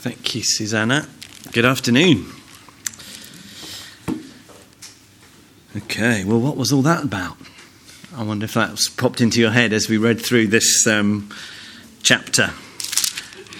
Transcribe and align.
Thank 0.00 0.34
you, 0.34 0.42
Susanna. 0.42 1.06
Good 1.52 1.66
afternoon. 1.66 2.32
Okay, 5.76 6.24
well, 6.24 6.40
what 6.40 6.56
was 6.56 6.72
all 6.72 6.80
that 6.80 7.04
about? 7.04 7.36
I 8.16 8.22
wonder 8.22 8.46
if 8.46 8.54
that's 8.54 8.88
popped 8.88 9.20
into 9.20 9.40
your 9.40 9.50
head 9.50 9.74
as 9.74 9.90
we 9.90 9.98
read 9.98 10.18
through 10.18 10.46
this 10.46 10.86
um, 10.86 11.28
chapter 12.02 12.54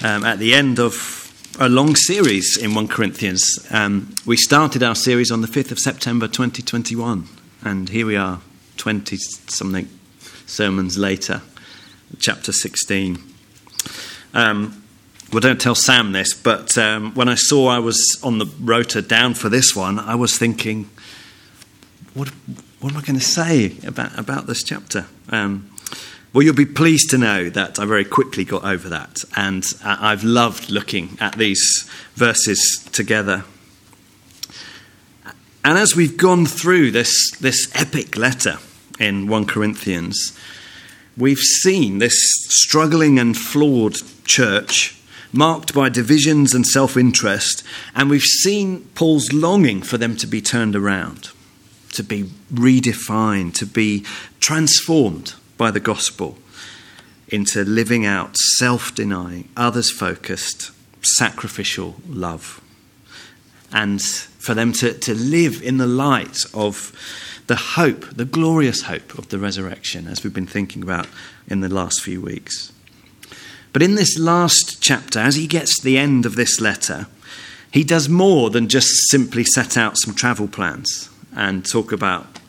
um, 0.03 0.25
at 0.25 0.39
the 0.39 0.55
end 0.55 0.80
of 0.80 1.30
a 1.61 1.68
long 1.68 1.95
series 1.95 2.57
in 2.57 2.75
1 2.75 2.88
Corinthians. 2.88 3.59
Um, 3.70 4.14
we 4.25 4.38
started 4.38 4.82
our 4.82 4.95
series 4.95 5.30
on 5.30 5.43
the 5.43 5.46
5th 5.46 5.72
of 5.72 5.79
September 5.79 6.27
2021, 6.27 7.29
and 7.64 7.91
here 7.91 8.07
we 8.07 8.16
are, 8.16 8.41
20 8.79 9.18
something 9.18 9.91
sermons 10.46 10.96
later, 10.96 11.43
chapter 12.18 12.50
16. 12.50 13.18
Um, 14.32 14.80
well, 15.33 15.41
don't 15.41 15.61
tell 15.61 15.77
Sam 15.77 16.11
this, 16.11 16.34
but 16.34 16.77
um, 16.77 17.15
when 17.15 17.29
I 17.29 17.37
saw 17.37 17.69
I 17.69 17.79
was 17.79 18.19
on 18.23 18.38
the 18.38 18.47
rota 18.61 19.01
down 19.01 19.34
for 19.34 19.48
this 19.48 19.77
one, 19.77 19.98
I 20.01 20.16
was 20.16 20.37
thinking, 20.37 20.91
what, 22.15 22.29
what 22.80 22.93
am 22.93 22.98
I 22.98 23.02
going 23.02 23.19
to 23.19 23.25
say 23.25 23.77
about, 23.87 24.19
about 24.19 24.48
this 24.48 24.65
chapter? 24.65 25.07
Um, 25.29 25.71
well, 26.33 26.43
you'll 26.43 26.55
be 26.55 26.66
pleased 26.66 27.11
to 27.11 27.19
know 27.19 27.48
that 27.51 27.79
I 27.79 27.85
very 27.85 28.05
quickly 28.05 28.45
got 28.45 28.65
over 28.65 28.88
that, 28.88 29.24
and 29.37 29.65
I've 29.85 30.24
loved 30.24 30.71
looking 30.71 31.16
at 31.21 31.37
these 31.38 31.88
verses 32.15 32.88
together. 32.93 33.45
And 35.65 35.79
as 35.79 35.95
we've 35.95 36.16
gone 36.16 36.47
through 36.47 36.91
this, 36.91 37.30
this 37.38 37.71
epic 37.74 38.16
letter 38.16 38.59
in 38.99 39.29
1 39.29 39.47
Corinthians, 39.47 40.37
we've 41.16 41.38
seen 41.38 41.99
this 41.99 42.15
struggling 42.49 43.19
and 43.19 43.37
flawed 43.37 43.97
church 44.24 44.99
marked 45.33 45.75
by 45.75 45.89
divisions 45.89 46.55
and 46.55 46.66
self 46.66 46.97
interest, 46.97 47.62
and 47.95 48.11
we've 48.11 48.23
seen 48.23 48.88
Paul's 48.95 49.32
longing 49.32 49.82
for 49.82 49.99
them 49.99 50.16
to 50.16 50.27
be 50.27 50.41
turned 50.41 50.77
around, 50.77 51.30
to 51.93 52.02
be 52.02 52.24
redefined, 52.52 53.54
to 53.54 53.66
be 53.66 54.04
transformed 54.41 55.35
by 55.57 55.71
the 55.71 55.80
gospel 55.80 56.38
into 57.29 57.65
living 57.65 58.04
out 58.04 58.37
self 58.37 58.95
denying, 58.95 59.49
others 59.57 59.91
focused, 59.91 60.73
sacrificial 61.02 61.97
love. 62.09 62.60
And 63.73 64.03
for 64.03 64.54
them 64.54 64.72
to, 64.75 64.93
to 64.94 65.15
live 65.15 65.62
in 65.62 65.76
the 65.76 65.87
light 65.87 66.44
of 66.53 66.93
the 67.47 67.56
hope, 67.56 68.04
the 68.16 68.25
glorious 68.25 68.82
hope 68.82 69.16
of 69.19 69.28
the 69.28 69.38
resurrection, 69.38 70.06
as 70.06 70.25
we've 70.25 70.34
been 70.34 70.47
thinking 70.47 70.82
about 70.82 71.06
in 71.47 71.60
the 71.60 71.69
last 71.69 72.03
few 72.03 72.21
weeks. 72.21 72.72
But 73.72 73.82
in 73.82 73.94
this 73.94 74.19
last 74.19 74.82
chapter, 74.82 75.19
as 75.21 75.37
he 75.37 75.47
gets 75.47 75.78
to 75.78 75.84
the 75.84 75.99
end 75.99 76.26
of 76.26 76.34
this 76.34 76.60
letter, 76.60 77.06
he 77.72 77.84
does 77.84 78.09
more 78.09 78.50
than 78.50 78.69
just 78.69 78.88
simply 79.10 79.44
set 79.44 79.76
out 79.76 79.97
some 79.97 80.15
travel 80.15 80.49
plans 80.49 81.09
and 81.34 81.65
talk 81.65 81.93
about 81.93 82.41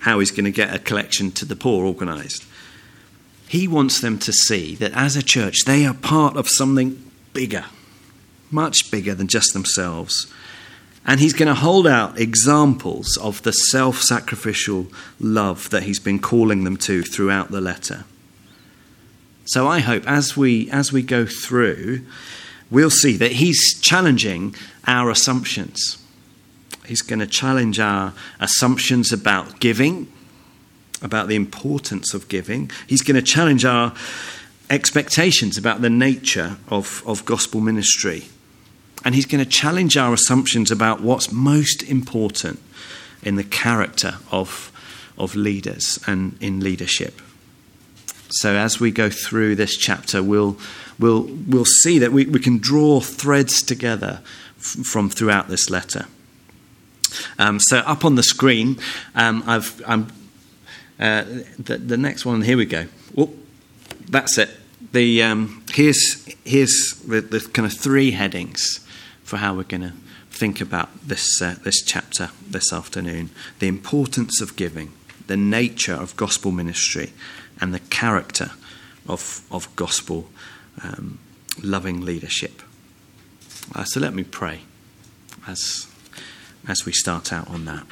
how 0.00 0.20
he's 0.20 0.30
going 0.30 0.44
to 0.44 0.50
get 0.50 0.74
a 0.74 0.78
collection 0.78 1.32
to 1.32 1.44
the 1.44 1.56
poor 1.56 1.84
organised. 1.84 2.44
He 3.48 3.66
wants 3.66 4.00
them 4.00 4.18
to 4.20 4.32
see 4.32 4.74
that 4.76 4.92
as 4.92 5.16
a 5.16 5.22
church, 5.22 5.64
they 5.66 5.84
are 5.84 5.94
part 5.94 6.36
of 6.36 6.48
something 6.48 7.10
bigger, 7.32 7.64
much 8.50 8.90
bigger 8.90 9.14
than 9.14 9.26
just 9.26 9.52
themselves. 9.52 10.32
And 11.04 11.18
he's 11.18 11.32
going 11.32 11.48
to 11.48 11.54
hold 11.54 11.86
out 11.86 12.20
examples 12.20 13.16
of 13.16 13.42
the 13.42 13.52
self 13.52 14.02
sacrificial 14.02 14.86
love 15.18 15.70
that 15.70 15.84
he's 15.84 15.98
been 15.98 16.18
calling 16.18 16.64
them 16.64 16.76
to 16.78 17.02
throughout 17.02 17.50
the 17.50 17.62
letter. 17.62 18.04
So 19.48 19.66
I 19.66 19.78
hope 19.78 20.06
as 20.06 20.36
we, 20.36 20.70
as 20.70 20.92
we 20.92 21.00
go 21.00 21.24
through, 21.24 22.04
we'll 22.70 22.90
see 22.90 23.16
that 23.16 23.32
he's 23.32 23.80
challenging 23.80 24.54
our 24.86 25.08
assumptions. 25.08 25.96
He's 26.84 27.00
going 27.00 27.20
to 27.20 27.26
challenge 27.26 27.80
our 27.80 28.12
assumptions 28.40 29.10
about 29.10 29.58
giving, 29.58 30.12
about 31.00 31.28
the 31.28 31.34
importance 31.34 32.12
of 32.12 32.28
giving. 32.28 32.70
He's 32.86 33.00
going 33.00 33.14
to 33.14 33.22
challenge 33.22 33.64
our 33.64 33.94
expectations 34.68 35.56
about 35.56 35.80
the 35.80 35.88
nature 35.88 36.58
of, 36.68 37.02
of 37.06 37.24
gospel 37.24 37.62
ministry. 37.62 38.24
And 39.02 39.14
he's 39.14 39.24
going 39.24 39.42
to 39.42 39.50
challenge 39.50 39.96
our 39.96 40.12
assumptions 40.12 40.70
about 40.70 41.00
what's 41.00 41.32
most 41.32 41.82
important 41.84 42.60
in 43.22 43.36
the 43.36 43.44
character 43.44 44.16
of, 44.30 44.70
of 45.16 45.34
leaders 45.34 45.98
and 46.06 46.36
in 46.38 46.60
leadership. 46.60 47.22
So 48.30 48.54
as 48.54 48.78
we 48.78 48.90
go 48.90 49.10
through 49.10 49.56
this 49.56 49.76
chapter, 49.76 50.22
we'll, 50.22 50.58
we'll, 50.98 51.22
we'll 51.22 51.64
see 51.64 51.98
that 51.98 52.12
we, 52.12 52.26
we 52.26 52.40
can 52.40 52.58
draw 52.58 53.00
threads 53.00 53.62
together 53.62 54.20
f- 54.58 54.86
from 54.86 55.08
throughout 55.08 55.48
this 55.48 55.70
letter. 55.70 56.06
Um, 57.38 57.58
so 57.58 57.78
up 57.78 58.04
on 58.04 58.16
the 58.16 58.22
screen, 58.22 58.78
um, 59.14 59.42
I've, 59.46 59.82
I'm 59.86 60.08
uh, 61.00 61.24
the, 61.58 61.78
the, 61.78 61.96
next 61.96 62.26
one, 62.26 62.42
here 62.42 62.56
we 62.56 62.66
go. 62.66 62.86
Oh, 63.16 63.32
that's 64.08 64.36
it. 64.36 64.50
The, 64.92 65.22
um, 65.22 65.64
here's 65.70 66.26
here's 66.44 67.00
the, 67.06 67.20
the, 67.20 67.40
kind 67.40 67.66
of 67.66 67.72
three 67.72 68.10
headings 68.12 68.84
for 69.22 69.36
how 69.36 69.54
we're 69.54 69.62
going 69.62 69.82
to 69.82 69.92
think 70.30 70.60
about 70.60 70.88
this, 71.06 71.40
uh, 71.42 71.56
this 71.62 71.82
chapter 71.82 72.30
this 72.46 72.72
afternoon 72.72 73.30
the 73.58 73.68
importance 73.68 74.40
of 74.40 74.56
giving, 74.56 74.92
the 75.26 75.36
nature 75.36 75.94
of 75.94 76.16
gospel 76.16 76.50
ministry, 76.50 77.12
and 77.60 77.74
the 77.74 77.80
character 77.80 78.52
of, 79.06 79.42
of 79.50 79.74
gospel 79.76 80.28
um, 80.82 81.18
loving 81.62 82.00
leadership. 82.00 82.62
Uh, 83.74 83.84
so 83.84 84.00
let 84.00 84.14
me 84.14 84.24
pray 84.24 84.60
as, 85.46 85.86
as 86.66 86.84
we 86.84 86.92
start 86.92 87.32
out 87.32 87.48
on 87.48 87.64
that. 87.64 87.86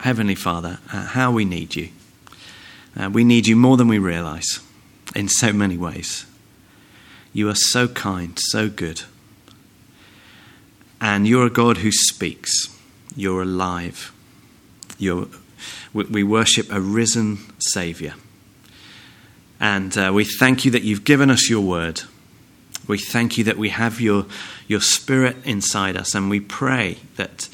Heavenly 0.00 0.34
Father, 0.34 0.78
uh, 0.92 1.06
how 1.06 1.30
we 1.30 1.44
need 1.44 1.76
you. 1.76 1.90
Uh, 2.98 3.10
we 3.10 3.22
need 3.22 3.46
you 3.46 3.54
more 3.54 3.76
than 3.76 3.88
we 3.88 3.98
realize 3.98 4.60
in 5.14 5.28
so 5.28 5.52
many 5.52 5.76
ways. 5.76 6.26
You 7.32 7.48
are 7.48 7.54
so 7.54 7.86
kind, 7.86 8.38
so 8.38 8.68
good. 8.68 9.02
And 11.00 11.28
you're 11.28 11.46
a 11.46 11.50
God 11.50 11.78
who 11.78 11.92
speaks. 11.92 12.76
You're 13.14 13.42
alive. 13.42 14.12
You're, 14.98 15.28
we 15.92 16.22
worship 16.22 16.70
a 16.70 16.80
risen 16.80 17.38
Saviour. 17.58 18.14
And 19.60 19.96
uh, 19.96 20.10
we 20.14 20.24
thank 20.24 20.64
you 20.64 20.70
that 20.70 20.82
you've 20.82 21.04
given 21.04 21.30
us 21.30 21.50
your 21.50 21.60
word. 21.60 22.02
We 22.86 22.98
thank 22.98 23.36
you 23.36 23.44
that 23.44 23.58
we 23.58 23.68
have 23.68 24.00
your, 24.00 24.26
your 24.66 24.80
spirit 24.80 25.36
inside 25.44 25.96
us. 25.96 26.14
And 26.14 26.30
we 26.30 26.40
pray 26.40 26.98
that 27.16 27.48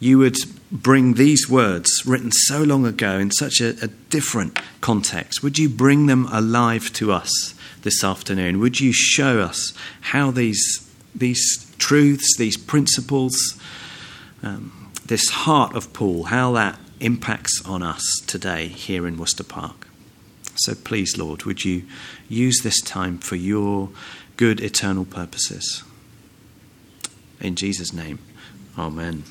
you 0.00 0.18
would 0.18 0.36
bring 0.72 1.14
these 1.14 1.48
words 1.48 2.04
written 2.04 2.32
so 2.32 2.62
long 2.62 2.84
ago 2.84 3.18
in 3.18 3.30
such 3.30 3.60
a, 3.60 3.76
a, 3.84 3.88
different 4.10 4.58
context, 4.80 5.42
would 5.42 5.58
you 5.58 5.68
bring 5.68 6.06
them 6.06 6.26
alive 6.32 6.92
to 6.94 7.12
us 7.12 7.54
this 7.82 8.02
afternoon? 8.02 8.58
Would 8.58 8.80
you 8.80 8.92
show 8.92 9.40
us 9.40 9.72
how 10.00 10.30
these, 10.30 10.90
these 11.14 11.72
truths, 11.78 12.36
these 12.36 12.56
principles, 12.56 13.60
um, 14.42 14.90
this 15.06 15.28
heart 15.28 15.76
of 15.76 15.92
Paul, 15.92 16.24
how 16.24 16.52
that 16.52 16.78
impacts 17.02 17.62
on 17.66 17.82
us 17.82 18.02
today 18.26 18.68
here 18.68 19.06
in 19.06 19.18
Worcester 19.18 19.44
Park? 19.44 19.88
So 20.54 20.74
please, 20.74 21.16
Lord, 21.16 21.44
would 21.44 21.64
you 21.64 21.84
use 22.28 22.60
this 22.62 22.80
time 22.80 23.18
for 23.18 23.36
your 23.36 23.90
good 24.36 24.60
eternal 24.60 25.04
purposes? 25.04 25.82
In 27.40 27.56
Jesus' 27.56 27.92
name, 27.92 28.18
Amen. 28.78 29.24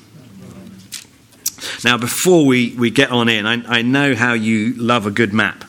Now, 1.84 1.98
before 1.98 2.46
we, 2.46 2.74
we 2.74 2.90
get 2.90 3.10
on 3.10 3.28
in, 3.28 3.46
I, 3.46 3.78
I 3.78 3.82
know 3.82 4.14
how 4.14 4.34
you 4.34 4.74
love 4.74 5.06
a 5.06 5.10
good 5.10 5.32
map. 5.32 5.64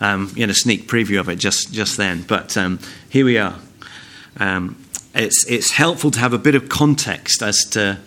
Um, 0.00 0.30
you 0.34 0.46
know, 0.46 0.50
a 0.50 0.54
sneak 0.54 0.86
preview 0.86 1.18
of 1.18 1.28
it 1.28 1.36
just, 1.36 1.72
just 1.72 1.96
then. 1.96 2.22
But 2.22 2.56
um, 2.56 2.78
here 3.08 3.24
we 3.24 3.38
are. 3.38 3.56
Um, 4.38 4.82
it's, 5.14 5.44
it's 5.48 5.72
helpful 5.72 6.10
to 6.12 6.18
have 6.20 6.32
a 6.32 6.38
bit 6.38 6.54
of 6.54 6.68
context 6.68 7.42
as 7.42 7.64
to 7.70 7.98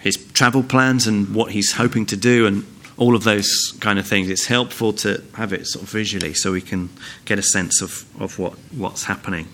his 0.00 0.16
travel 0.32 0.62
plans 0.62 1.06
and 1.06 1.34
what 1.34 1.52
he's 1.52 1.72
hoping 1.72 2.06
to 2.06 2.16
do 2.16 2.46
and 2.46 2.66
all 2.96 3.14
of 3.14 3.24
those 3.24 3.74
kind 3.80 3.98
of 3.98 4.06
things. 4.06 4.28
It's 4.28 4.46
helpful 4.46 4.92
to 4.94 5.22
have 5.34 5.52
it 5.52 5.66
sort 5.66 5.84
of 5.84 5.90
visually 5.90 6.34
so 6.34 6.52
we 6.52 6.60
can 6.60 6.90
get 7.24 7.38
a 7.38 7.42
sense 7.42 7.80
of, 7.80 8.04
of 8.20 8.38
what, 8.38 8.52
what's 8.72 9.04
happening. 9.04 9.48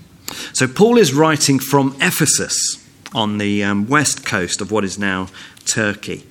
So, 0.53 0.67
Paul 0.67 0.99
is 0.99 1.15
writing 1.15 1.61
from 1.61 1.97
Ephesus 2.01 2.85
on 3.15 3.39
the 3.39 3.63
um, 3.63 3.87
west 3.87 4.27
coast 4.27 4.61
of 4.61 4.73
what 4.73 4.85
is 4.85 4.99
now 4.99 5.29
Turkey. 5.65 6.27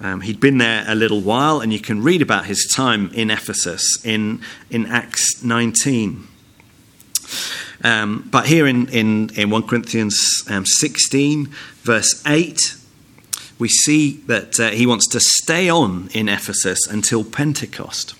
Um, 0.00 0.20
he'd 0.20 0.40
been 0.40 0.58
there 0.58 0.84
a 0.86 0.94
little 0.94 1.22
while, 1.22 1.60
and 1.60 1.72
you 1.72 1.80
can 1.80 2.02
read 2.02 2.20
about 2.20 2.44
his 2.44 2.70
time 2.70 3.10
in 3.14 3.30
Ephesus 3.30 4.04
in, 4.04 4.42
in 4.68 4.84
Acts 4.86 5.42
19. 5.42 6.28
Um, 7.82 8.28
but 8.30 8.46
here 8.46 8.66
in, 8.66 8.88
in, 8.88 9.30
in 9.36 9.48
1 9.48 9.62
Corinthians 9.66 10.42
um, 10.50 10.66
16, 10.66 11.46
verse 11.82 12.22
8, 12.26 12.75
we 13.58 13.68
see 13.68 14.18
that 14.26 14.60
uh, 14.60 14.70
he 14.70 14.86
wants 14.86 15.06
to 15.08 15.20
stay 15.20 15.68
on 15.68 16.08
in 16.12 16.28
Ephesus 16.28 16.86
until 16.88 17.24
Pentecost. 17.24 18.14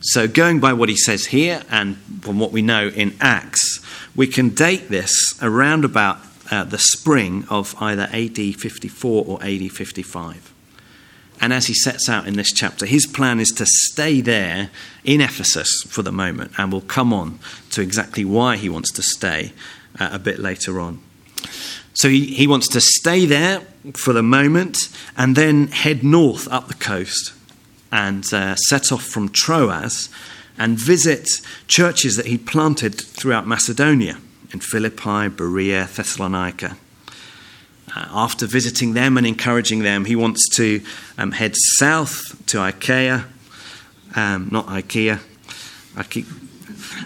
So, 0.00 0.28
going 0.28 0.60
by 0.60 0.72
what 0.72 0.88
he 0.88 0.96
says 0.96 1.26
here 1.26 1.62
and 1.70 1.96
from 2.20 2.38
what 2.38 2.52
we 2.52 2.62
know 2.62 2.88
in 2.88 3.16
Acts, 3.20 3.80
we 4.14 4.26
can 4.26 4.50
date 4.50 4.88
this 4.88 5.12
around 5.42 5.84
about 5.84 6.18
uh, 6.50 6.64
the 6.64 6.78
spring 6.78 7.44
of 7.48 7.74
either 7.80 8.08
AD 8.12 8.36
54 8.36 9.24
or 9.26 9.42
AD 9.42 9.70
55. 9.72 10.52
And 11.40 11.52
as 11.52 11.66
he 11.66 11.74
sets 11.74 12.08
out 12.08 12.26
in 12.26 12.36
this 12.36 12.52
chapter, 12.52 12.86
his 12.86 13.06
plan 13.06 13.40
is 13.40 13.48
to 13.56 13.66
stay 13.66 14.20
there 14.20 14.70
in 15.04 15.20
Ephesus 15.20 15.82
for 15.88 16.02
the 16.02 16.12
moment, 16.12 16.52
and 16.56 16.72
we'll 16.72 16.80
come 16.80 17.12
on 17.12 17.38
to 17.70 17.82
exactly 17.82 18.24
why 18.24 18.56
he 18.56 18.68
wants 18.68 18.90
to 18.92 19.02
stay 19.02 19.52
uh, 19.98 20.10
a 20.12 20.18
bit 20.18 20.38
later 20.38 20.80
on. 20.80 21.00
So 21.94 22.08
he, 22.08 22.26
he 22.26 22.46
wants 22.46 22.68
to 22.68 22.80
stay 22.80 23.26
there 23.26 23.60
for 23.94 24.12
the 24.12 24.22
moment 24.22 24.76
and 25.16 25.36
then 25.36 25.68
head 25.68 26.02
north 26.02 26.46
up 26.48 26.68
the 26.68 26.74
coast 26.74 27.32
and 27.90 28.24
uh, 28.32 28.56
set 28.56 28.92
off 28.92 29.02
from 29.02 29.28
Troas 29.30 30.08
and 30.58 30.78
visit 30.78 31.28
churches 31.68 32.16
that 32.16 32.26
he 32.26 32.38
planted 32.38 32.94
throughout 32.94 33.46
Macedonia 33.46 34.18
in 34.52 34.60
Philippi, 34.60 35.28
Berea, 35.28 35.86
Thessalonica. 35.86 36.76
Uh, 37.94 38.06
after 38.10 38.46
visiting 38.46 38.94
them 38.94 39.16
and 39.16 39.26
encouraging 39.26 39.82
them, 39.82 40.04
he 40.04 40.16
wants 40.16 40.48
to 40.56 40.82
um, 41.16 41.32
head 41.32 41.54
south 41.78 42.44
to 42.46 42.62
Achaia, 42.62 43.24
um, 44.14 44.48
not 44.50 44.66
Ikea, 44.66 45.20
Ikea 45.94 46.46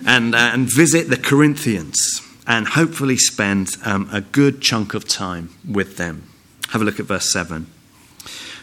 and, 0.07 0.35
uh, 0.35 0.51
and 0.53 0.69
visit 0.73 1.09
the 1.09 1.17
Corinthians 1.17 2.21
and 2.51 2.67
hopefully 2.67 3.17
spend 3.17 3.77
um, 3.85 4.09
a 4.13 4.21
good 4.21 4.61
chunk 4.61 4.93
of 4.93 5.07
time 5.07 5.51
with 5.65 5.99
them. 5.99 6.29
Have 6.71 6.83
a 6.83 6.85
look 6.85 6.99
at 6.99 7.07
verse 7.07 7.33
7. 7.33 7.67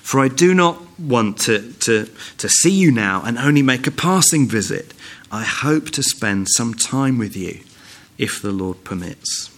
For 0.02 0.20
I 0.20 0.28
do 0.28 0.54
not 0.54 1.00
want 1.00 1.40
to, 1.44 1.72
to, 1.72 2.10
to 2.38 2.50
see 2.50 2.72
you 2.72 2.92
now 2.92 3.24
and 3.26 3.38
only 3.38 3.62
make 3.62 3.88
a 3.88 3.92
passing 3.92 4.46
visit. 4.46 4.94
I 5.32 5.44
hope 5.44 5.90
to 5.92 6.04
spend 6.04 6.50
some 6.50 6.74
time 6.74 7.18
with 7.18 7.38
you 7.38 7.62
if 8.18 8.42
the 8.42 8.52
Lord 8.52 8.84
permits. 8.84 9.50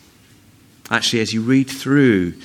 Actually, 0.92 1.22
as 1.22 1.34
you 1.34 1.42
read 1.42 1.68
through 1.68 2.36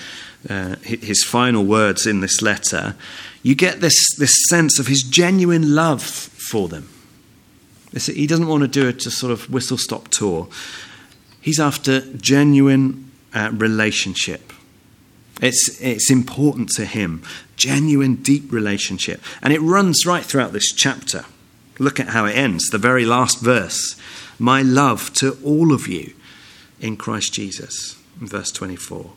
uh, 0.49 0.77
his 0.77 1.23
final 1.23 1.67
words 1.67 2.07
in 2.07 2.23
this 2.23 2.41
letter, 2.41 2.97
you 3.43 3.55
get 3.55 3.83
this, 3.83 4.17
this 4.17 4.35
sense 4.49 4.79
of 4.79 4.87
his 4.87 5.03
genuine 5.03 5.75
love 5.75 6.03
for 6.03 6.67
them. 6.67 6.89
He 7.93 8.27
doesn't 8.27 8.47
want 8.49 8.63
to 8.63 8.69
do 8.69 8.89
it 8.89 9.01
to 9.01 9.11
sort 9.11 9.33
of 9.33 9.51
whistle 9.51 9.77
stop 9.77 10.09
tour. 10.09 10.49
He's 11.44 11.61
after 11.61 12.00
genuine 12.00 13.12
uh, 13.35 13.50
relationship. 13.52 14.50
It's, 15.43 15.79
it's 15.79 16.11
important 16.11 16.70
to 16.70 16.87
him. 16.87 17.23
Genuine, 17.56 18.14
deep 18.14 18.50
relationship. 18.50 19.23
And 19.43 19.52
it 19.52 19.61
runs 19.61 20.06
right 20.06 20.25
throughout 20.25 20.55
this 20.55 20.73
chapter. 20.73 21.26
Look 21.79 22.00
at 22.00 22.08
how 22.08 22.25
it 22.25 22.35
ends, 22.35 22.70
the 22.70 22.79
very 22.79 23.05
last 23.05 23.43
verse. 23.43 23.94
My 24.38 24.62
love 24.62 25.12
to 25.17 25.37
all 25.44 25.75
of 25.75 25.87
you 25.87 26.14
in 26.81 26.96
Christ 26.96 27.35
Jesus, 27.35 28.00
verse 28.17 28.50
24. 28.50 29.12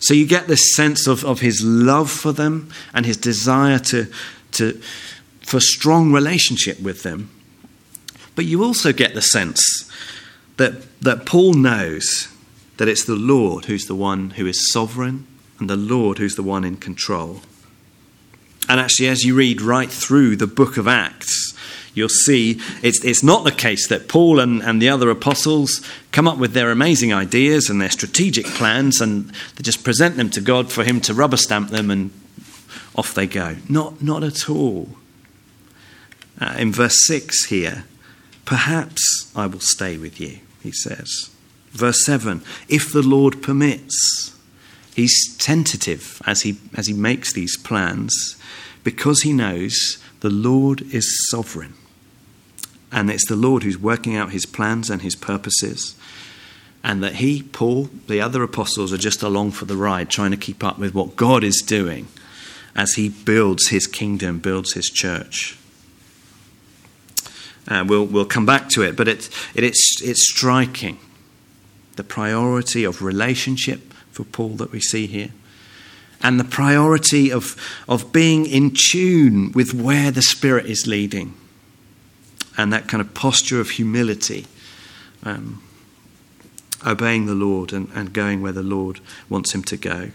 So 0.00 0.14
you 0.14 0.26
get 0.26 0.46
this 0.46 0.74
sense 0.74 1.06
of, 1.06 1.26
of 1.26 1.40
his 1.40 1.62
love 1.62 2.10
for 2.10 2.32
them 2.32 2.70
and 2.94 3.04
his 3.04 3.18
desire 3.18 3.78
to, 3.80 4.06
to, 4.52 4.80
for 5.42 5.60
strong 5.60 6.10
relationship 6.10 6.80
with 6.80 7.02
them. 7.02 7.28
But 8.34 8.46
you 8.46 8.64
also 8.64 8.94
get 8.94 9.12
the 9.12 9.20
sense 9.20 9.84
that, 10.58 11.00
that 11.00 11.26
Paul 11.26 11.54
knows 11.54 12.28
that 12.76 12.88
it's 12.88 13.04
the 13.04 13.16
Lord 13.16 13.64
who's 13.64 13.86
the 13.86 13.94
one 13.94 14.30
who 14.30 14.46
is 14.46 14.72
sovereign 14.72 15.26
and 15.58 15.68
the 15.68 15.76
Lord 15.76 16.18
who's 16.18 16.36
the 16.36 16.42
one 16.42 16.64
in 16.64 16.76
control. 16.76 17.40
And 18.68 18.78
actually, 18.78 19.08
as 19.08 19.24
you 19.24 19.34
read 19.34 19.62
right 19.62 19.90
through 19.90 20.36
the 20.36 20.46
book 20.46 20.76
of 20.76 20.86
Acts, 20.86 21.54
you'll 21.94 22.08
see 22.08 22.60
it's, 22.82 23.02
it's 23.04 23.22
not 23.22 23.44
the 23.44 23.52
case 23.52 23.88
that 23.88 24.08
Paul 24.08 24.38
and, 24.40 24.62
and 24.62 24.80
the 24.80 24.90
other 24.90 25.10
apostles 25.10 25.80
come 26.12 26.28
up 26.28 26.38
with 26.38 26.52
their 26.52 26.70
amazing 26.70 27.12
ideas 27.12 27.70
and 27.70 27.80
their 27.80 27.90
strategic 27.90 28.44
plans 28.44 29.00
and 29.00 29.30
they 29.56 29.62
just 29.62 29.84
present 29.84 30.16
them 30.16 30.30
to 30.30 30.40
God 30.40 30.70
for 30.70 30.84
Him 30.84 31.00
to 31.02 31.14
rubber 31.14 31.36
stamp 31.36 31.70
them 31.70 31.90
and 31.90 32.10
off 32.94 33.14
they 33.14 33.26
go. 33.26 33.56
Not, 33.68 34.02
not 34.02 34.22
at 34.22 34.50
all. 34.50 34.90
Uh, 36.40 36.54
in 36.58 36.72
verse 36.72 36.98
6 37.06 37.46
here, 37.46 37.84
perhaps 38.44 39.32
I 39.34 39.46
will 39.46 39.60
stay 39.60 39.96
with 39.96 40.20
you, 40.20 40.38
he 40.62 40.72
says. 40.72 41.30
Verse 41.70 42.04
7 42.04 42.42
if 42.68 42.92
the 42.92 43.02
Lord 43.02 43.42
permits. 43.42 44.34
He's 44.94 45.36
tentative 45.36 46.20
as 46.26 46.42
he, 46.42 46.56
as 46.74 46.88
he 46.88 46.92
makes 46.92 47.32
these 47.32 47.56
plans 47.56 48.36
because 48.82 49.22
he 49.22 49.32
knows 49.32 49.98
the 50.18 50.28
Lord 50.28 50.82
is 50.92 51.28
sovereign. 51.30 51.74
And 52.90 53.08
it's 53.08 53.28
the 53.28 53.36
Lord 53.36 53.62
who's 53.62 53.78
working 53.78 54.16
out 54.16 54.32
his 54.32 54.44
plans 54.44 54.90
and 54.90 55.02
his 55.02 55.14
purposes. 55.14 55.94
And 56.82 57.00
that 57.04 57.16
he, 57.16 57.44
Paul, 57.44 57.90
the 58.08 58.20
other 58.20 58.42
apostles 58.42 58.92
are 58.92 58.98
just 58.98 59.22
along 59.22 59.52
for 59.52 59.66
the 59.66 59.76
ride, 59.76 60.10
trying 60.10 60.32
to 60.32 60.36
keep 60.36 60.64
up 60.64 60.80
with 60.80 60.94
what 60.94 61.14
God 61.14 61.44
is 61.44 61.62
doing 61.64 62.08
as 62.74 62.94
he 62.94 63.08
builds 63.08 63.68
his 63.68 63.86
kingdom, 63.86 64.40
builds 64.40 64.72
his 64.72 64.86
church. 64.86 65.56
Uh, 67.68 67.84
we'll, 67.86 68.06
we'll 68.06 68.24
come 68.24 68.46
back 68.46 68.70
to 68.70 68.82
it, 68.82 68.96
but 68.96 69.06
it, 69.06 69.28
it, 69.54 69.62
it's, 69.62 70.00
it's 70.02 70.26
striking 70.30 70.98
the 71.96 72.04
priority 72.04 72.84
of 72.84 73.02
relationship 73.02 73.92
for 74.10 74.24
Paul 74.24 74.50
that 74.56 74.72
we 74.72 74.80
see 74.80 75.06
here, 75.06 75.30
and 76.22 76.40
the 76.40 76.44
priority 76.44 77.30
of, 77.30 77.56
of 77.86 78.10
being 78.12 78.46
in 78.46 78.74
tune 78.90 79.52
with 79.52 79.74
where 79.74 80.10
the 80.10 80.22
Spirit 80.22 80.66
is 80.66 80.86
leading, 80.86 81.34
and 82.56 82.72
that 82.72 82.88
kind 82.88 83.00
of 83.00 83.14
posture 83.14 83.60
of 83.60 83.70
humility, 83.70 84.46
um, 85.24 85.62
obeying 86.86 87.26
the 87.26 87.34
Lord 87.34 87.72
and, 87.72 87.90
and 87.94 88.12
going 88.12 88.40
where 88.40 88.52
the 88.52 88.62
Lord 88.62 89.00
wants 89.28 89.54
him 89.54 89.62
to 89.64 89.76
go. 89.76 90.10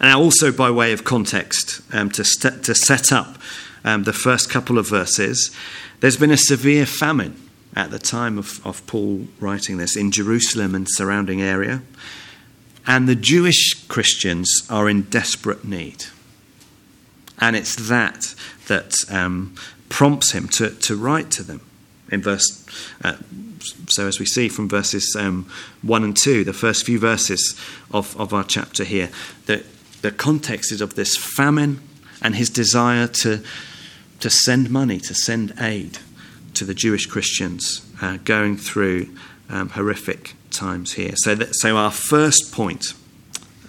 And 0.00 0.12
also 0.14 0.50
by 0.50 0.70
way 0.70 0.92
of 0.92 1.04
context, 1.04 1.80
um, 1.92 2.10
to, 2.10 2.24
st- 2.24 2.64
to 2.64 2.74
set 2.74 3.12
up 3.12 3.38
um, 3.84 4.04
the 4.04 4.12
first 4.12 4.50
couple 4.50 4.78
of 4.78 4.88
verses, 4.88 5.54
there's 6.00 6.16
been 6.16 6.30
a 6.30 6.36
severe 6.36 6.86
famine 6.86 7.40
at 7.76 7.90
the 7.90 7.98
time 7.98 8.38
of, 8.38 8.64
of 8.66 8.86
Paul 8.86 9.26
writing 9.40 9.78
this 9.78 9.96
in 9.96 10.10
Jerusalem 10.10 10.74
and 10.74 10.86
surrounding 10.88 11.42
area. 11.42 11.82
And 12.86 13.08
the 13.08 13.14
Jewish 13.14 13.74
Christians 13.88 14.66
are 14.70 14.88
in 14.88 15.02
desperate 15.02 15.64
need. 15.64 16.04
And 17.38 17.56
it's 17.56 17.88
that 17.88 18.34
that 18.68 18.94
um, 19.10 19.54
prompts 19.88 20.32
him 20.32 20.48
to, 20.48 20.70
to 20.70 20.96
write 20.96 21.30
to 21.32 21.42
them 21.42 21.60
in 22.10 22.22
verse. 22.22 22.66
Uh, 23.02 23.16
so, 23.88 24.06
as 24.06 24.18
we 24.20 24.26
see 24.26 24.48
from 24.48 24.68
verses 24.68 25.16
um, 25.18 25.50
1 25.82 26.04
and 26.04 26.16
2, 26.16 26.44
the 26.44 26.52
first 26.52 26.84
few 26.84 26.98
verses 26.98 27.58
of, 27.90 28.18
of 28.20 28.34
our 28.34 28.44
chapter 28.44 28.84
here, 28.84 29.10
the, 29.46 29.64
the 30.02 30.10
context 30.10 30.70
is 30.70 30.80
of 30.80 30.94
this 30.94 31.16
famine 31.16 31.80
and 32.20 32.36
his 32.36 32.50
desire 32.50 33.06
to, 33.06 33.42
to 34.24 34.30
send 34.30 34.70
money, 34.70 34.98
to 34.98 35.12
send 35.12 35.52
aid 35.60 35.98
to 36.54 36.64
the 36.64 36.72
Jewish 36.72 37.04
Christians 37.04 37.86
uh, 38.00 38.16
going 38.24 38.56
through 38.56 39.14
um, 39.50 39.68
horrific 39.68 40.32
times 40.50 40.94
here. 40.94 41.12
So, 41.16 41.34
that, 41.34 41.54
so 41.56 41.76
our 41.76 41.90
first 41.90 42.50
point, 42.50 42.94